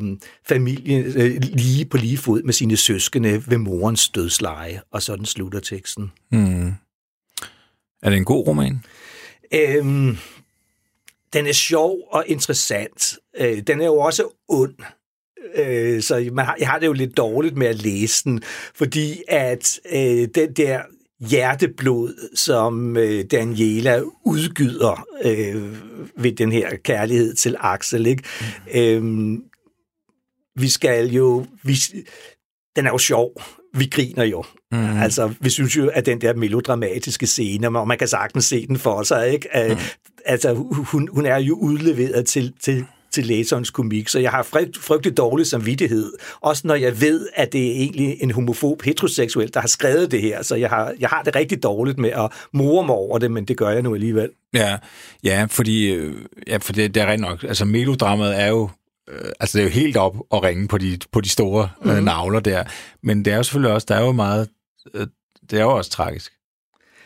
[0.47, 5.60] familie øh, lige på lige fod med sine søskende ved morens dødsleje, og sådan slutter
[5.60, 6.12] teksten.
[6.32, 6.73] Mm.
[8.04, 8.84] Er det en god roman?
[9.54, 10.18] Øhm,
[11.34, 13.18] den er sjov og interessant.
[13.38, 14.76] Øh, den er jo også ond.
[15.56, 18.44] Øh, så man har, jeg har det jo lidt dårligt med at læse den,
[18.76, 20.82] fordi at øh, den der
[21.30, 25.78] hjerteblod, som øh, Daniela udgyder øh,
[26.24, 28.24] ved den her kærlighed til Axel, ikke?
[28.74, 28.80] Mm.
[28.80, 29.44] Øhm,
[30.56, 31.46] vi skal jo...
[31.63, 31.76] Vi,
[32.76, 33.42] den er jo sjov.
[33.78, 34.44] Vi griner jo.
[34.72, 35.02] Mm.
[35.02, 38.78] Altså, vi synes jo, at den der melodramatiske scene, og man kan sagtens se den
[38.78, 39.50] for sig, ikke?
[39.70, 39.76] Mm.
[40.26, 44.78] Altså, hun, hun er jo udleveret til, til, til læserens komik, så jeg har frygt,
[44.78, 46.14] frygtelig dårlig samvittighed.
[46.42, 50.22] Også når jeg ved, at det er egentlig en homofob heteroseksuel, der har skrevet det
[50.22, 53.32] her, så jeg har, jeg har det rigtig dårligt med at more mig over det,
[53.32, 54.30] men det gør jeg nu alligevel.
[54.54, 54.78] Ja,
[55.24, 56.16] ja fordi, øh,
[56.48, 57.44] ja, for det, det er rent nok.
[57.44, 58.70] Altså, melodramaet er jo
[59.10, 61.89] øh, altså det er jo helt op at ringe på de, på de store mm.
[61.89, 62.06] øh, mhm.
[62.06, 62.63] navler der.
[63.04, 64.50] Men det er jo selvfølgelig også, der er jo meget
[64.94, 65.08] øh,
[65.50, 66.34] det er jo også tragisk.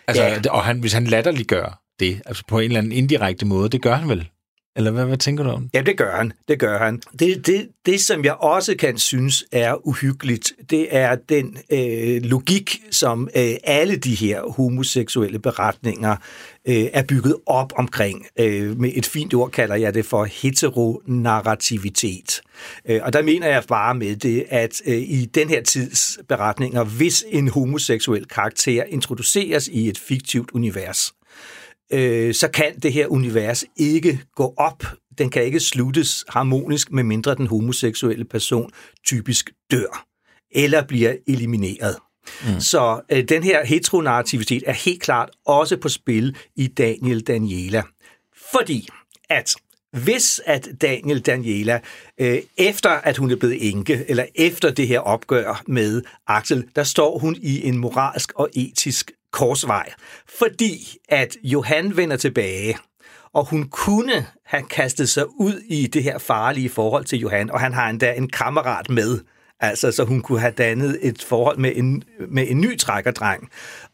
[0.07, 0.41] Altså, ja.
[0.49, 3.95] Og han, hvis han latterliggør det, altså på en eller anden indirekte måde, det gør
[3.95, 4.29] han vel?
[4.77, 5.69] Eller hvad, hvad tænker du om?
[5.73, 6.33] Ja, det gør han.
[6.47, 7.01] Det gør han.
[7.19, 12.81] Det, det, det, som jeg også kan synes er uhyggeligt, det er den øh, logik,
[12.91, 16.15] som øh, alle de her homoseksuelle beretninger
[16.67, 18.25] øh, er bygget op omkring.
[18.39, 22.41] Øh, med et fint ord kalder jeg det for heteronarrativitet.
[22.85, 26.83] Øh, og der mener jeg bare med det, at øh, i den her tids beretninger,
[26.83, 31.13] hvis en homoseksuel karakter introduceres i et fiktivt univers,
[31.93, 34.83] øh, så kan det her univers ikke gå op.
[35.17, 38.71] Den kan ikke sluttes harmonisk, med mindre den homoseksuelle person
[39.05, 40.05] typisk dør
[40.51, 41.95] eller bliver elimineret.
[42.43, 42.59] Mm.
[42.59, 47.83] Så øh, den her heteronarrativitet er helt klart også på spil i Daniel Daniela.
[48.51, 48.87] Fordi
[49.29, 49.55] at
[49.97, 51.79] hvis at Daniel Daniela,
[52.17, 56.83] øh, efter at hun er blevet enke, eller efter det her opgør med Axel, der
[56.83, 59.89] står hun i en moralsk og etisk korsvej,
[60.39, 62.77] fordi at Johan vender tilbage,
[63.33, 67.59] og hun kunne have kastet sig ud i det her farlige forhold til Johan, og
[67.59, 69.19] han har endda en kammerat med,
[69.59, 73.49] altså så hun kunne have dannet et forhold med en, med en ny trækkerdreng.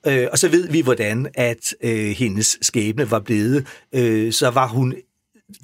[0.08, 3.68] Øh, og så ved vi, hvordan at øh, hendes skæbne var blevet.
[3.96, 4.96] Øh, så var hun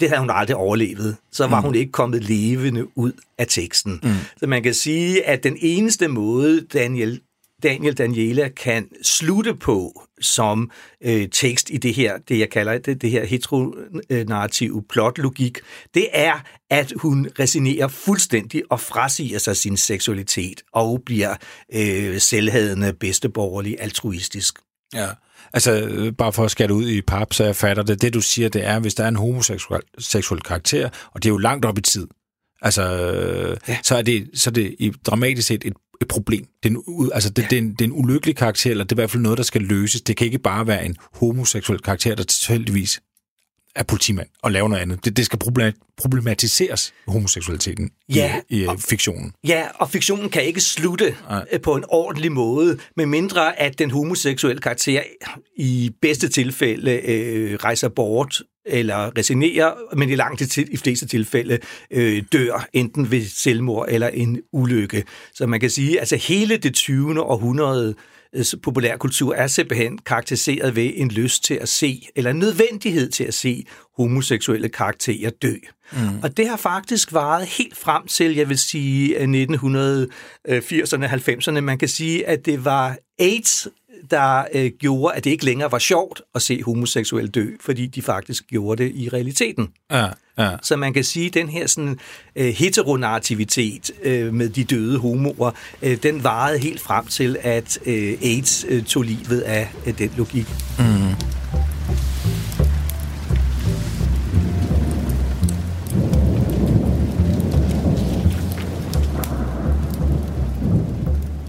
[0.00, 1.16] det havde hun aldrig overlevet.
[1.32, 1.66] Så var mm.
[1.66, 4.00] hun ikke kommet levende ud af teksten.
[4.02, 4.10] Mm.
[4.36, 7.20] Så man kan sige, at den eneste måde, Daniel
[7.62, 13.02] Daniel Daniela kan slutte på som øh, tekst i det her, det jeg kalder det,
[13.02, 15.58] det her heteronarrative plotlogik,
[15.94, 21.34] det er, at hun resignerer fuldstændig og frasiger sig sin seksualitet og bliver
[21.74, 24.58] øh, selvhadende, bedsteborgerlig, altruistisk.
[24.94, 25.08] Ja,
[25.52, 28.02] altså bare for at skære ud i pap, så jeg fatter det.
[28.02, 31.32] Det du siger, det er, hvis der er en homoseksuel seksuel karakter, og det er
[31.32, 32.06] jo langt op i tid,
[32.62, 32.82] altså,
[33.68, 33.78] ja.
[33.82, 36.46] så, er det, så er det i dramatisk set et et problem.
[36.62, 37.48] Det er en, altså, det, ja.
[37.48, 39.38] det, er en, det er en ulykkelig karakter, eller det er i hvert fald noget,
[39.38, 40.02] der skal løses.
[40.02, 43.00] Det kan ikke bare være en homoseksuel karakter, der tilfældigvis
[43.76, 45.04] er politimand og laver noget andet.
[45.04, 45.38] Det, det skal
[45.96, 49.32] problematiseres, homoseksualiteten ja, i, i og, fiktionen.
[49.46, 51.46] Ja, og fiktionen kan ikke slutte Nej.
[51.52, 55.02] Øh, på en ordentlig måde, med mindre at den homoseksuelle karakter
[55.56, 61.58] i bedste tilfælde øh, rejser bort eller resignerer, men i langt til, i fleste tilfælde
[61.90, 65.04] øh, dør, enten ved selvmord eller en ulykke.
[65.34, 67.22] Så man kan sige, at altså hele det 20.
[67.22, 67.94] århundrede øh,
[68.62, 73.34] populærkultur er simpelthen karakteriseret ved en lyst til at se, eller en nødvendighed til at
[73.34, 73.64] se
[73.96, 75.54] homoseksuelle karakterer dø.
[75.92, 75.98] Mm.
[76.22, 81.60] Og det har faktisk varet helt frem til, jeg vil sige, 1980'erne, 90'erne.
[81.60, 83.68] Man kan sige, at det var AIDS,
[84.10, 88.02] der øh, gjorde, at det ikke længere var sjovt at se homoseksuelle dø, fordi de
[88.02, 89.68] faktisk gjorde det i realiteten.
[89.90, 90.06] Ja,
[90.38, 90.50] ja.
[90.62, 91.98] Så man kan sige, at den her sådan,
[92.36, 95.50] øh, heteronarrativitet øh, med de døde homoer,
[95.82, 100.10] øh, den varede helt frem til, at øh, AIDS øh, tog livet af øh, den
[100.16, 100.46] logik.
[100.78, 101.14] Mm.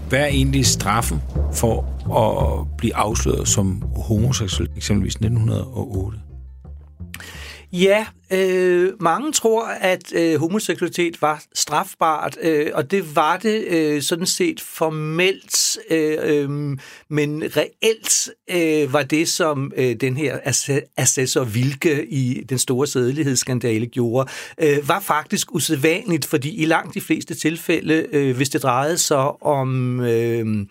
[0.08, 1.22] Hvad er egentlig straffen
[1.54, 6.18] for at blive afsløret som homoseksuel, eksempelvis 1908?
[7.72, 14.02] Ja, øh, mange tror, at øh, homoseksualitet var strafbart, øh, og det var det øh,
[14.02, 16.50] sådan set formelt, øh, øh,
[17.10, 20.38] men reelt øh, var det, som øh, den her
[20.96, 24.30] assessor Vilke i den store sædelighedsskandale gjorde,
[24.62, 29.42] øh, var faktisk usædvanligt, fordi i langt de fleste tilfælde, øh, hvis det drejede sig
[29.42, 30.00] om...
[30.00, 30.66] Øh,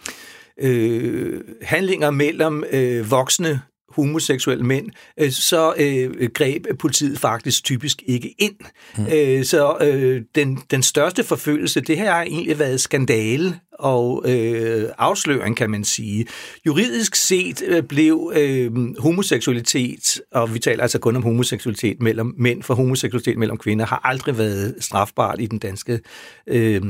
[0.58, 3.62] øh, handlinger mellem øh, voksne
[3.96, 8.56] homoseksuelle mænd, øh, så øh, greb politiet faktisk typisk ikke ind.
[8.98, 9.06] Mm.
[9.14, 14.90] Øh, så øh, den, den største forfølgelse, det her har egentlig været skandale og øh,
[14.98, 16.26] afsløring, kan man sige.
[16.66, 22.64] Juridisk set øh, blev øh, homoseksualitet, og vi taler altså kun om homoseksualitet mellem mænd,
[22.64, 26.00] for homoseksualitet mellem kvinder har aldrig været strafbart i den danske
[26.48, 26.82] øh,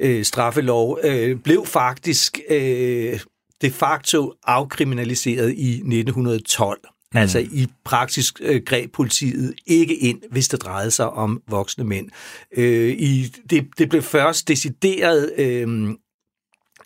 [0.00, 3.20] øh, straffelov, øh, blev faktisk øh,
[3.62, 6.78] de facto afkriminaliseret i 1912.
[7.12, 7.18] Mm.
[7.18, 12.08] Altså i praksis øh, greb politiet ikke ind, hvis det drejede sig om voksne mænd.
[12.56, 15.88] Øh, i, det, det blev først decideret øh,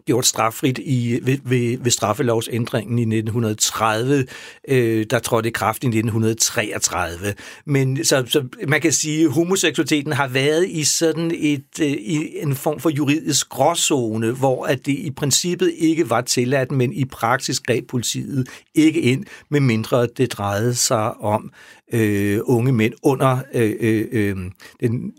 [0.07, 4.26] gjort straffrit i, ved, ved, ved straffelovsændringen i 1930,
[4.68, 7.34] øh, der trådte i kraft i 1933.
[7.66, 12.38] Men så, så man kan sige, at homoseksualiteten har været i sådan et, øh, i
[12.38, 17.05] en form for juridisk gråzone, hvor at det i princippet ikke var tilladt, men i
[17.05, 21.53] praksis greb politiet ikke ind, med mindre det drejede sig om
[21.92, 24.36] øh, unge mænd under øh, øh, øh
[24.80, 25.12] den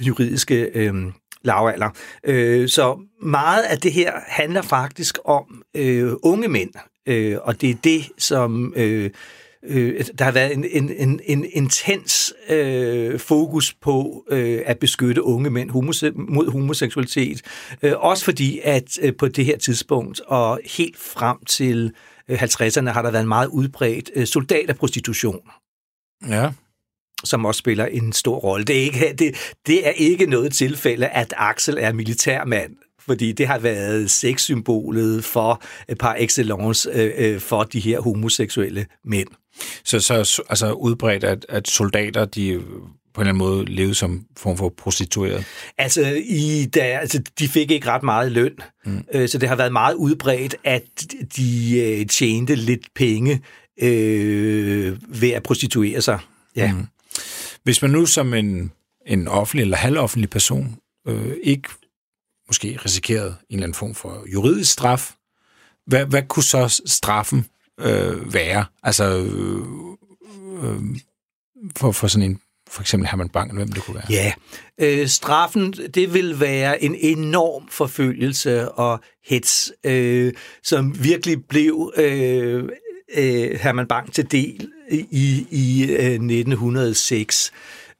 [0.00, 0.94] juridiske øh,
[1.46, 1.90] lavalder.
[2.24, 6.70] Øh, så meget af det her handler faktisk om øh, unge mænd,
[7.06, 8.72] øh, og det er det, som...
[8.76, 9.10] Øh,
[9.62, 15.22] øh, der har været en, en, en, en intens øh, fokus på øh, at beskytte
[15.22, 17.42] unge mænd homose- mod homoseksualitet.
[17.82, 21.92] Øh, også fordi, at øh, på det her tidspunkt og helt frem til
[22.28, 25.40] øh, 50'erne har der været en meget udbredt øh, soldaterprostitution.
[26.28, 26.50] Ja
[27.24, 28.64] som også spiller en stor rolle.
[28.64, 29.34] Det er ikke, det,
[29.66, 35.62] det er ikke noget tilfælde, at Axel er militærmand fordi det har været sexsymbolet for
[35.98, 39.28] par excellence øh, øh, for de her homoseksuelle mænd.
[39.84, 42.62] Så, så altså udbredt, at, at soldater, de
[43.14, 45.44] på en eller anden måde levede som form for prostitueret?
[45.78, 48.52] Altså, i, da, altså de fik ikke ret meget løn,
[48.86, 49.04] mm.
[49.14, 50.82] øh, så det har været meget udbredt, at
[51.36, 53.40] de øh, tjente lidt penge
[53.82, 56.18] øh, ved at prostituere sig.
[56.56, 56.72] Ja.
[56.72, 56.86] Mm.
[57.62, 58.72] Hvis man nu som en,
[59.06, 61.68] en offentlig eller halvoffentlig person øh, ikke
[62.46, 65.14] måske risikerede en eller anden form for juridisk straf,
[65.86, 67.46] hvad, hvad kunne så straffen
[67.80, 68.64] øh, være?
[68.82, 69.66] Altså øh,
[70.62, 70.82] øh,
[71.76, 74.06] for, for sådan en for eksempel Herman Bang, hvem det kunne være?
[74.10, 74.32] Ja,
[74.80, 82.68] øh, straffen, det vil være en enorm forfølgelse og hets, øh, som virkelig blev øh,
[83.16, 87.52] øh, Herman Bang til del i, i øh, 1906.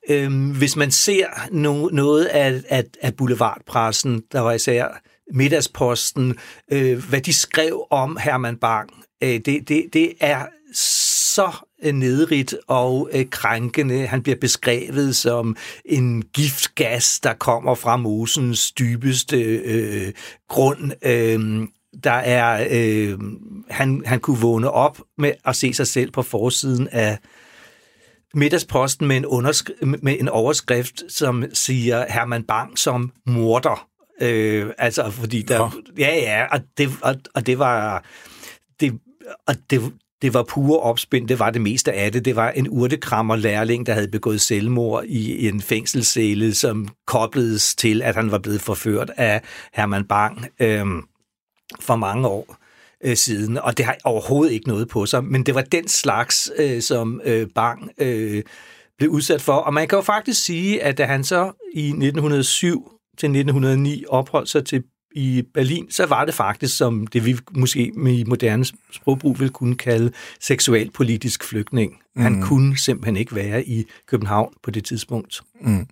[0.09, 5.03] Øhm, hvis man ser no, noget af, af, af boulevardpressen, der var især
[5.33, 6.37] Middagsposten,
[6.73, 8.91] øh, hvad de skrev om Herman Bang,
[9.23, 10.47] øh, det, det, det er
[11.37, 11.53] så
[11.93, 14.07] nedrigt og øh, krænkende.
[14.07, 20.13] Han bliver beskrevet som en giftgas, der kommer fra mosens dybeste øh,
[20.49, 20.93] grund.
[21.03, 21.69] Øh,
[22.05, 23.19] der er, øh,
[23.71, 27.19] han, han kunne vågne op med at se sig selv på forsiden af
[28.35, 33.89] middagsposten med en, underskri- med en overskrift, som siger Herman Bang som morder.
[34.21, 35.77] Øh, altså, fordi der...
[35.99, 38.05] Ja, ja, og det, og, og det var...
[38.81, 38.99] Det,
[39.47, 39.93] og det,
[40.23, 42.25] det var pure opspind, det var det meste af det.
[42.25, 48.03] Det var en urtekrammer lærling, der havde begået selvmord i en fængselscelle, som kobledes til,
[48.03, 49.43] at han var blevet forført af
[49.75, 50.87] Herman Bang øh,
[51.81, 52.57] for mange år
[53.05, 56.53] øh, siden, og det har overhovedet ikke noget på sig, men det var den slags,
[56.59, 58.43] øh, som øh, Bang øh,
[58.99, 59.53] blev udsat for.
[59.53, 64.49] Og man kan jo faktisk sige, at da han så i 1907 til 1909 opholdt
[64.49, 64.83] sig til
[65.17, 69.77] i Berlin, så var det faktisk som det, vi måske med moderne sprogbrug vil kunne
[69.77, 71.97] kalde seksualpolitisk flygtning.
[72.17, 72.43] Han mm.
[72.43, 75.43] kunne simpelthen ikke være i København på det tidspunkt.
[75.61, 75.87] Mm.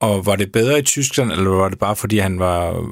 [0.00, 2.90] Og var det bedre i Tyskland, eller var det bare fordi han var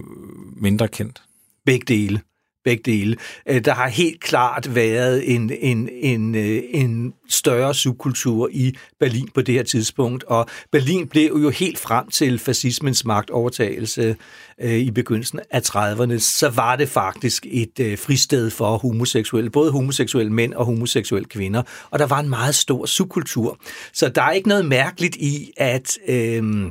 [0.56, 1.22] mindre kendt?
[1.66, 2.20] Begge dele
[2.66, 3.16] begge dele.
[3.48, 9.28] Øh, der har helt klart været en, en, en, øh, en større subkultur i Berlin
[9.34, 14.16] på det her tidspunkt, og Berlin blev jo helt frem til fascismens magtovertagelse
[14.60, 20.32] øh, i begyndelsen af 30'erne, så var det faktisk et fristed for homoseksuelle, både homoseksuelle
[20.32, 23.58] mænd og homoseksuelle kvinder, og der var en meget stor subkultur.
[23.92, 26.64] Så der er ikke noget mærkeligt i, at øh,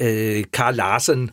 [0.00, 1.28] øh, Karl Larsen øh,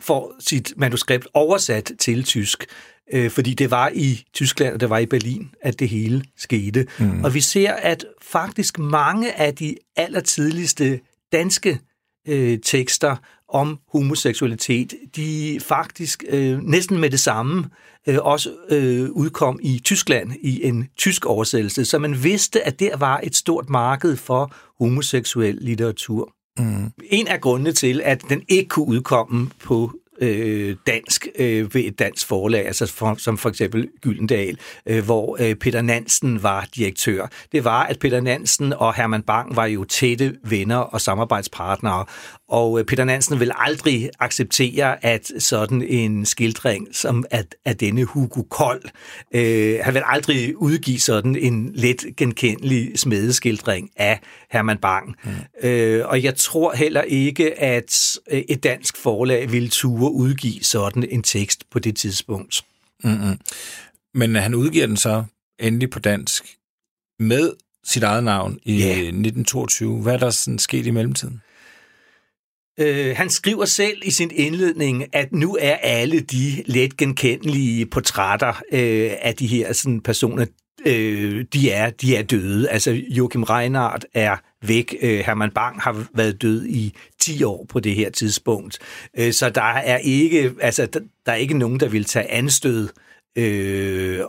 [0.00, 2.66] får sit manuskript oversat til tysk,
[3.12, 6.86] øh, fordi det var i Tyskland og det var i Berlin, at det hele skete.
[6.98, 7.24] Mm.
[7.24, 11.00] Og vi ser, at faktisk mange af de allertidligste
[11.32, 11.80] danske
[12.28, 13.16] øh, tekster
[13.48, 17.70] om homoseksualitet, de faktisk øh, næsten med det samme
[18.06, 22.96] øh, også øh, udkom i Tyskland i en tysk oversættelse, så man vidste, at der
[22.96, 26.32] var et stort marked for homoseksuel litteratur.
[26.58, 26.92] Mm.
[27.10, 31.98] En af grundene til, at den ikke kunne udkomme på øh, dansk øh, ved et
[31.98, 37.26] dansk forlag, altså for, som for eksempel Gyldendal, øh, hvor øh, Peter Nansen var direktør.
[37.52, 42.04] Det var, at Peter Nansen og Herman Bang var jo tætte venner og samarbejdspartnere,
[42.48, 48.04] og øh, Peter Nansen vil aldrig acceptere, at sådan en skildring som at, at denne
[48.04, 48.82] Hugo Kold,
[49.34, 55.16] øh, han vil aldrig udgive sådan en let genkendelig smedeskildring af Herman Bang.
[55.24, 55.68] Mm.
[55.68, 61.08] Øh, og jeg tror heller ikke, at øh, et dansk forlag ville ture udgive sådan
[61.10, 62.64] en tekst på det tidspunkt.
[63.04, 63.38] Mm-hmm.
[64.14, 65.24] Men han udgiver den så
[65.58, 66.56] endelig på dansk
[67.18, 67.52] med
[67.84, 68.90] sit eget navn i yeah.
[68.90, 70.02] 1922.
[70.02, 71.40] Hvad er der sådan sket i mellemtiden?
[72.80, 78.62] Øh, han skriver selv i sin indledning, at nu er alle de let genkendelige portrætter
[78.72, 80.46] øh, af de her sådan, personer,
[80.86, 82.70] øh, de, er, de er døde.
[82.70, 84.36] Altså Joachim Reinhardt er
[84.66, 84.94] væk.
[85.02, 86.94] Øh, Herman Bang har været død i
[87.24, 88.78] 10 år på det her tidspunkt.
[89.18, 92.88] Øh, så der er ikke, altså, der, der er ikke nogen, der vil tage anstød
[93.38, 94.20] øh,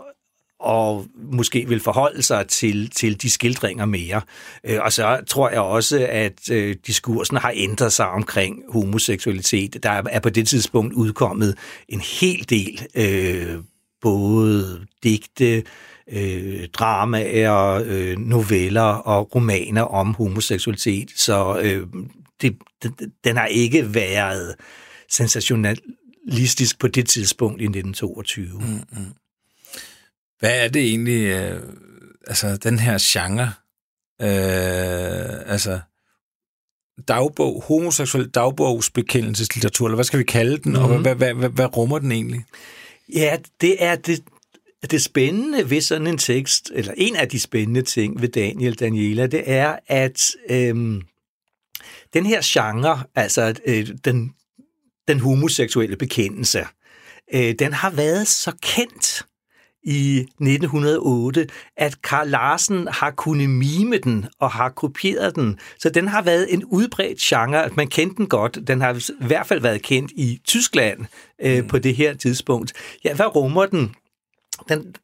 [0.60, 4.22] og måske vil forholde sig til, til de skildringer mere.
[4.64, 9.84] Øh, og så tror jeg også, at øh, diskursen har ændret sig omkring homoseksualitet.
[9.84, 11.58] Der er på det tidspunkt udkommet
[11.89, 13.60] en hel del øh,
[14.02, 15.64] både digte,
[16.12, 21.10] øh, dramaer, øh, noveller og romaner om homoseksualitet.
[21.16, 21.88] Så øh,
[22.41, 22.58] det,
[22.90, 24.56] det, den har ikke været
[25.10, 28.60] sensationalistisk på det tidspunkt i 1922.
[28.60, 29.14] Mm-hmm.
[30.40, 31.62] Hvad er det egentlig, øh,
[32.28, 33.54] altså den her genre,
[34.22, 35.80] øh, altså
[37.08, 40.92] dagbog, homoseksuel dagbogsbekendelseslitteratur, eller hvad skal vi kalde den, mm-hmm.
[40.92, 42.46] og hvad, hvad, hvad, hvad rummer den egentlig?
[43.14, 44.24] Ja, det er det,
[44.92, 49.28] det spændende ved sådan en tekst, eller en af de spændende ting ved Daniel Daniela,
[49.28, 51.02] det er, at øhm,
[52.16, 54.32] den her genre, altså øh, den,
[55.07, 56.66] den homoseksuelle bekendelse,
[57.34, 59.26] øh, den har været så kendt
[59.84, 61.47] i 1908,
[61.78, 65.59] at Karl Larsen har kunnet mime den og har kopieret den.
[65.80, 67.70] Så den har været en udbredt genre.
[67.78, 68.68] Man kendte den godt.
[68.68, 71.05] Den har i hvert fald været kendt i Tyskland
[71.41, 71.68] øh, mm.
[71.68, 72.74] på det her tidspunkt.
[73.03, 73.95] Ja, hvad rummer den?
[74.70, 74.95] Den,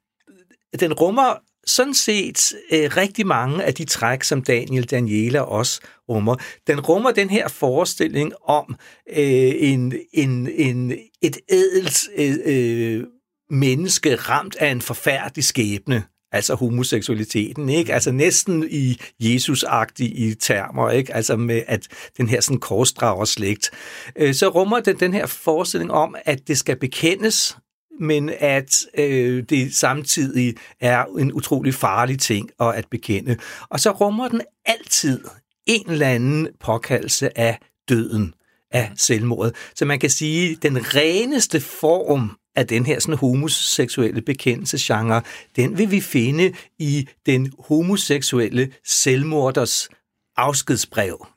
[0.80, 1.36] den rummer
[1.66, 6.36] sådan set øh, rigtig mange af de træk, som Daniel Daniela også rummer.
[6.68, 8.76] Den rummer den her forestilling om
[9.10, 13.04] øh, en, en, en, et ædelt øh, øh,
[13.50, 17.94] menneske ramt af en forfærdelig skæbne, altså homoseksualiteten, ikke?
[17.94, 21.14] Altså næsten i Jesus-agtige termer, ikke?
[21.14, 21.88] Altså med at
[22.18, 23.72] den her sådan korsdrager slægt.
[24.16, 27.58] Øh, så rummer den den her forestilling om, at det skal bekendes,
[28.00, 33.38] men at øh, det samtidig er en utrolig farlig ting at, at bekende.
[33.70, 35.20] Og så rummer den altid
[35.66, 38.34] en eller anden påkaldelse af døden,
[38.72, 39.56] af selvmordet.
[39.76, 45.22] Så man kan sige, at den reneste form af den her sådan homoseksuelle bekendelsesgenre,
[45.56, 49.90] den vil vi finde i den homoseksuelle selvmorders
[50.38, 51.28] afskedsbrev.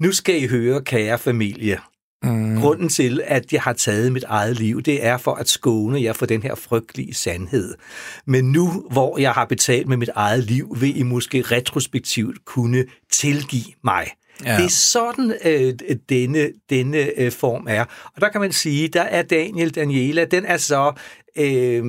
[0.00, 1.80] Nu skal I høre, kære familie.
[2.22, 2.60] Mm.
[2.60, 6.12] Grunden til, at jeg har taget mit eget liv, det er for at skåne jer
[6.12, 7.74] for den her frygtelige sandhed.
[8.26, 12.84] Men nu, hvor jeg har betalt med mit eget liv, vil I måske retrospektivt kunne
[13.12, 14.06] tilgive mig.
[14.44, 14.56] Ja.
[14.56, 15.74] Det er sådan, øh,
[16.08, 17.84] denne, denne øh, form er.
[18.14, 20.92] Og der kan man sige, der er Daniel Daniela, den er så...
[21.36, 21.84] Øh,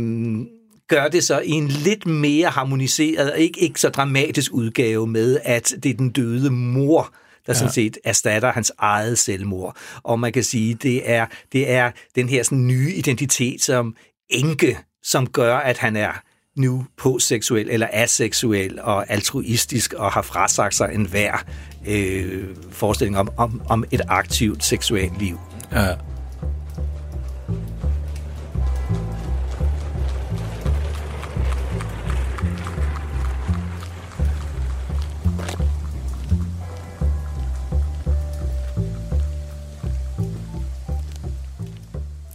[0.88, 5.74] gør det så i en lidt mere harmoniseret, ikke, ikke så dramatisk udgave med, at
[5.84, 7.14] det er den døde mor,
[7.46, 7.60] der ja.
[7.60, 9.78] sådan set erstatter hans eget selvmord.
[10.04, 13.96] Og man kan sige, det er, det er den her sådan nye identitet som
[14.30, 16.12] enke, som gør, at han er
[16.56, 16.86] nu
[17.20, 21.44] seksuel eller aseksuel og altruistisk og har frasagt sig en hver
[21.88, 25.40] øh, forestilling om, om, om et aktivt seksuelt liv.
[25.72, 25.96] Ja.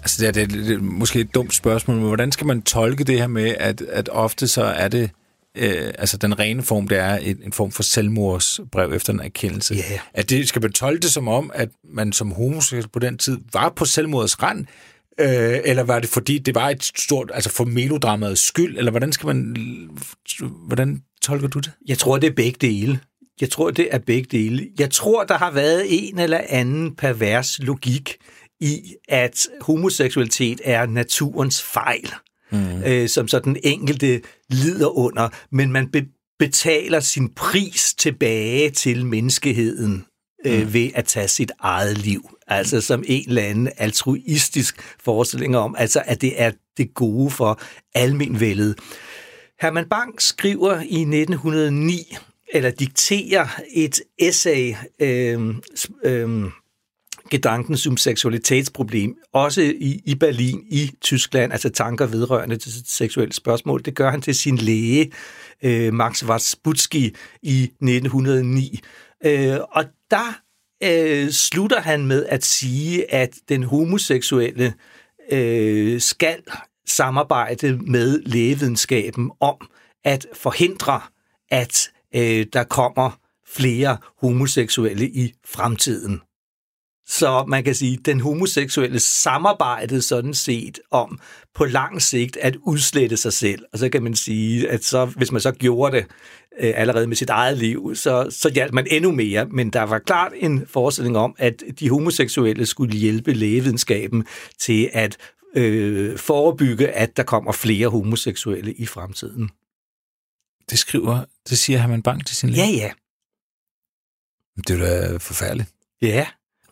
[0.06, 3.18] Altså, det er, det er måske et dumt spørgsmål, men hvordan skal man tolke det
[3.18, 5.10] her med, at, at ofte så er det,
[5.54, 9.74] øh, altså den rene form, det er en, en form for selvmordsbrev efter en erkendelse.
[9.74, 10.00] Yeah.
[10.14, 13.38] At det, skal man tolke det som om, at man som homoseksuel på den tid
[13.52, 14.66] var på selvmordets rand,
[15.20, 19.12] øh, eller var det fordi, det var et stort, altså for melodramaets skyld, eller hvordan
[19.12, 19.56] skal man,
[20.66, 21.70] hvordan tolker du det?
[21.88, 23.00] Jeg tror, det er begge dele.
[23.40, 24.68] Jeg tror, det er begge dele.
[24.78, 28.16] Jeg tror, der har været en eller anden pervers logik
[28.60, 32.12] i, at homoseksualitet er naturens fejl,
[32.52, 32.82] mm.
[32.82, 36.06] øh, som så den enkelte lider under, men man be-
[36.38, 40.06] betaler sin pris tilbage til menneskeheden
[40.46, 40.72] øh, mm.
[40.72, 42.30] ved at tage sit eget liv.
[42.46, 47.60] Altså som en eller anden altruistisk forestilling om, altså at det er det gode for
[47.94, 48.78] almenvældet.
[49.60, 52.16] Herman Bang skriver i 1909,
[52.52, 55.54] eller dikterer et essay, øh,
[56.04, 56.44] øh,
[57.30, 63.84] gedanken som seksualitetsproblem, også i, i Berlin, i Tyskland, altså tanker vedrørende til seksuelle spørgsmål.
[63.84, 65.12] Det gør han til sin læge,
[65.62, 68.80] øh, Max Watzbutski, i 1909.
[69.24, 70.40] Øh, og der
[70.82, 74.74] øh, slutter han med at sige, at den homoseksuelle
[75.32, 76.42] øh, skal
[76.86, 79.56] samarbejde med lægevidenskaben om
[80.04, 81.00] at forhindre,
[81.50, 86.20] at øh, der kommer flere homoseksuelle i fremtiden.
[87.08, 91.20] Så man kan sige, at den homoseksuelle samarbejde sådan set om
[91.54, 93.64] på lang sigt at udslette sig selv.
[93.72, 96.06] Og så kan man sige, at så, hvis man så gjorde det
[96.60, 99.46] øh, allerede med sit eget liv, så, så hjalp man endnu mere.
[99.46, 104.26] Men der var klart en forestilling om, at de homoseksuelle skulle hjælpe lægevidenskaben
[104.58, 105.16] til at
[105.56, 109.50] øh, forebygge, at der kommer flere homoseksuelle i fremtiden.
[110.70, 112.66] Det skriver, det siger Herman Bang til sin læge?
[112.66, 112.90] Ja, ja.
[114.56, 115.68] Det er da forfærdeligt.
[116.02, 116.26] Ja.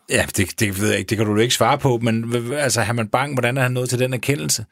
[0.09, 3.07] Ja, det, det ved jeg ikke, det kan du ikke svare på, men altså Herman
[3.07, 4.65] Bang, hvordan er han nået til den erkendelse?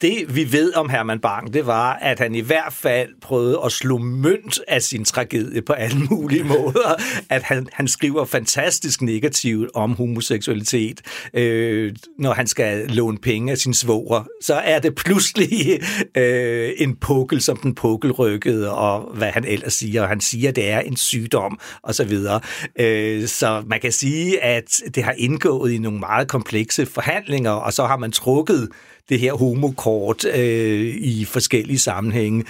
[0.00, 3.72] Det, vi ved om Herman Bang, det var, at han i hvert fald prøvede at
[3.72, 7.02] slå mønt af sin tragedie på alle mulige måder.
[7.30, 11.00] At han, han skriver fantastisk negativt om homoseksualitet.
[11.34, 15.80] Øh, når han skal låne penge af sin svoger, så er det pludselig
[16.16, 20.06] øh, en pukkel, som den pukkelrykkede, og hvad han ellers siger.
[20.06, 22.40] Han siger, at det er en sygdom, og så videre.
[22.80, 27.72] Øh, så man kan sige, at det har indgået i nogle meget komplekse forhandlinger, og
[27.72, 28.68] så har man trukket
[29.08, 32.44] det her homokort øh, i forskellige sammenhænge.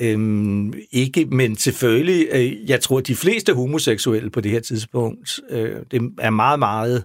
[0.00, 5.40] Øhm, ikke, men selvfølgelig, øh, jeg tror, at de fleste homoseksuelle på det her tidspunkt,
[5.50, 7.04] øh, det er meget, meget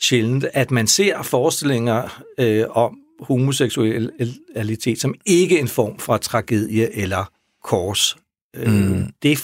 [0.00, 7.30] sjældent, at man ser forestillinger øh, om homoseksualitet som ikke en form for tragedie eller
[7.64, 8.16] kors.
[8.56, 8.94] Øh, mm.
[8.94, 9.38] Øh, det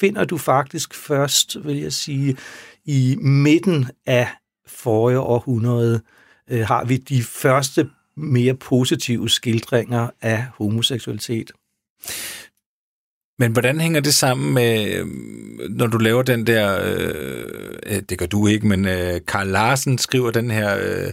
[0.00, 2.36] finder du faktisk først, vil jeg sige,
[2.84, 4.28] i midten af
[4.66, 6.00] forrige århundrede
[6.50, 11.52] øh, har vi de første mere positive skildringer af homoseksualitet.
[13.38, 15.06] Men hvordan hænger det sammen med, øh,
[15.70, 20.30] når du laver den der, øh, det gør du ikke, men øh, Karl Larsen skriver
[20.30, 21.12] den her, øh,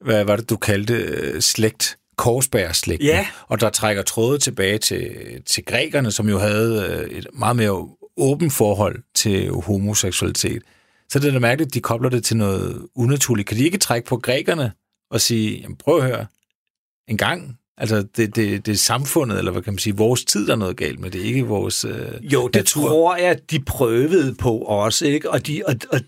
[0.00, 3.26] hvad var det, du kaldte, øh, slægt, Korsberg-slægten, ja.
[3.48, 7.88] og der trækker tråde tilbage til, til grækerne, som jo havde øh, et meget mere
[8.16, 10.62] åbent forhold til homoseksualitet.
[11.08, 13.48] Så det er da mærkeligt, at de kobler det til noget unaturligt.
[13.48, 14.72] Kan de ikke trække på grækerne
[15.10, 16.26] og sige, jamen prøv at høre,
[17.10, 17.56] en gang.
[17.76, 20.56] Altså, det, det, det er samfundet, eller hvad kan man sige, vores tid, der er
[20.56, 21.92] noget galt med det, ikke vores øh,
[22.22, 22.88] Jo, det natur.
[22.88, 25.30] tror jeg, de prøvede på også, ikke?
[25.30, 26.00] Og, de, og, og,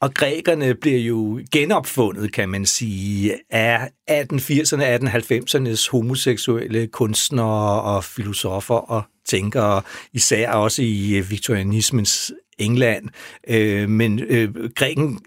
[0.00, 8.74] og grækerne bliver jo genopfundet, kan man sige, af 1880'erne, 1890'ernes homoseksuelle kunstnere og filosofer
[8.74, 9.82] og tænkere,
[10.12, 13.08] især også i viktorianismens England.
[13.48, 15.20] Øh, men øh, Græken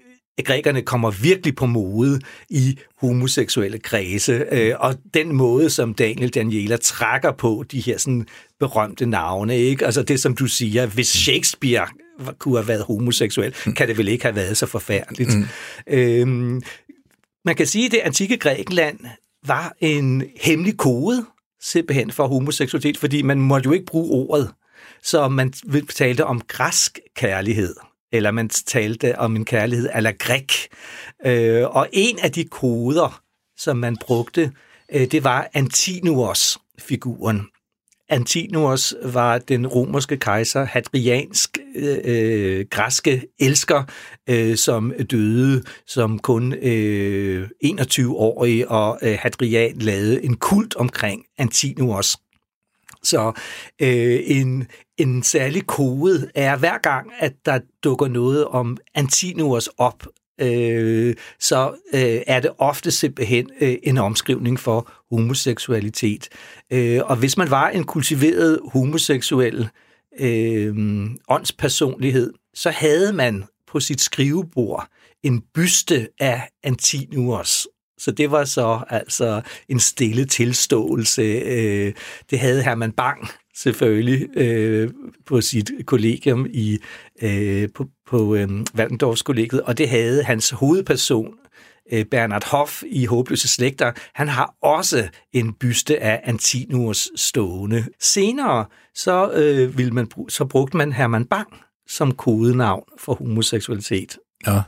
[0.46, 2.20] grækerne kommer virkelig på mode
[2.50, 8.28] i homoseksuelle kredse, øh, og den måde, som Daniel Daniela trækker på de her sådan
[8.60, 9.86] berømte navne, ikke?
[9.86, 11.88] Altså det, som du siger, hvis Shakespeare
[12.40, 13.74] kunne have været homoseksuel, mm.
[13.74, 15.38] kan det vel ikke have været så forfærdeligt.
[15.38, 15.46] Mm.
[15.88, 16.62] Øhm,
[17.46, 19.00] man kan sige, at det antikke Grækenland
[19.46, 21.26] var en hemmelig kode
[21.62, 24.52] simpelthen for homoseksualitet, fordi man måtte jo ikke bruge ordet.
[25.04, 25.54] Så man
[25.96, 27.76] talte om græsk kærlighed
[28.12, 30.52] eller man talte om en kærlighed eller græk.
[31.26, 33.22] Øh, og en af de koder,
[33.58, 34.52] som man brugte,
[34.94, 37.48] øh, det var Antinuos-figuren.
[38.10, 43.84] Antinuos var den romerske kejser, hadriansk øh, øh, græske elsker,
[44.30, 52.18] øh, som døde som kun øh, 21-årig, og øh, Hadrian lavede en kult omkring Antinuos.
[53.04, 53.32] Så
[53.82, 54.68] øh, en,
[54.98, 60.08] en særlig kode er hver gang, at der dukker noget om Antinous op,
[60.42, 66.30] øh, så øh, er det ofte simpelthen øh, en omskrivning for homoseksualitet.
[66.74, 69.70] Øh, og hvis man var en kultiveret homoseksuel
[70.20, 70.76] øh,
[71.30, 74.88] åndspersonlighed, så havde man på sit skrivebord
[75.24, 77.68] en byste af Antinous.
[78.00, 81.22] Så det var så altså en stille tilståelse.
[81.22, 81.94] Øh,
[82.30, 84.90] det havde Herman Bang selvfølgelig øh,
[85.26, 86.80] på sit kollegium i
[87.22, 91.34] øh, på, på øh, Waldendorfs-kollegiet, og det havde hans hovedperson,
[91.92, 93.92] øh, Bernard Hoff i Håbløse Slægter.
[94.14, 97.86] Han har også en byste af Antinus stående.
[98.00, 101.48] Senere så, øh, ville man, så brugte man Herman Bang
[101.88, 104.18] som kodenavn for homoseksualitet.
[104.48, 104.62] Ja.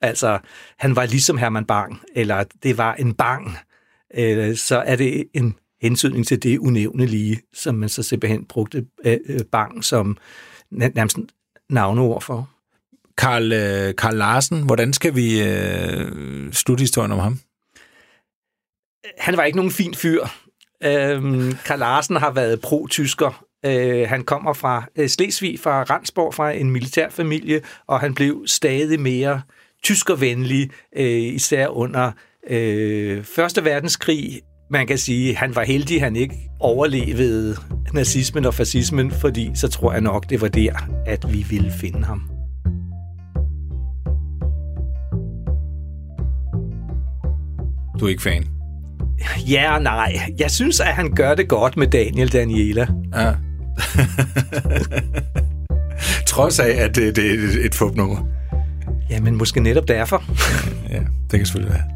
[0.00, 0.38] Altså,
[0.78, 3.56] han var ligesom Herman Bang, eller det var en bang.
[4.18, 9.16] Øh, så er det en hensynning til det unævnelige, som man så simpelthen brugte øh,
[9.26, 10.16] øh, bang som
[10.70, 11.18] nærmest
[11.70, 12.50] navneord for.
[13.18, 17.38] Karl, øh, Karl Larsen, hvordan skal vi øh, slutte historien om ham?
[19.18, 20.26] Han var ikke nogen fin fyr.
[20.84, 23.44] Øhm, Karl Larsen har været pro-tysker.
[23.66, 29.00] Øh, han kommer fra øh, Slesvig, fra Randsborg, fra en militærfamilie, og han blev stadig
[29.00, 29.42] mere
[29.82, 32.12] tyskervenlig, øh, især under
[32.50, 34.40] øh, Første Verdenskrig
[34.70, 37.56] man kan sige, at han var heldig, at han ikke overlevede
[37.92, 40.72] nazismen og fascismen, fordi så tror jeg nok, det var der,
[41.06, 42.22] at vi ville finde ham.
[48.00, 48.46] Du er ikke fan?
[49.50, 50.18] Ja og nej.
[50.38, 52.86] Jeg synes, at han gør det godt med Daniel Daniela.
[53.14, 53.32] Ja.
[56.26, 58.26] Trods af, at det, det er et, fupnummer.
[59.10, 60.24] Jamen, måske netop derfor.
[60.90, 61.00] ja,
[61.30, 61.95] det kan selvfølgelig være.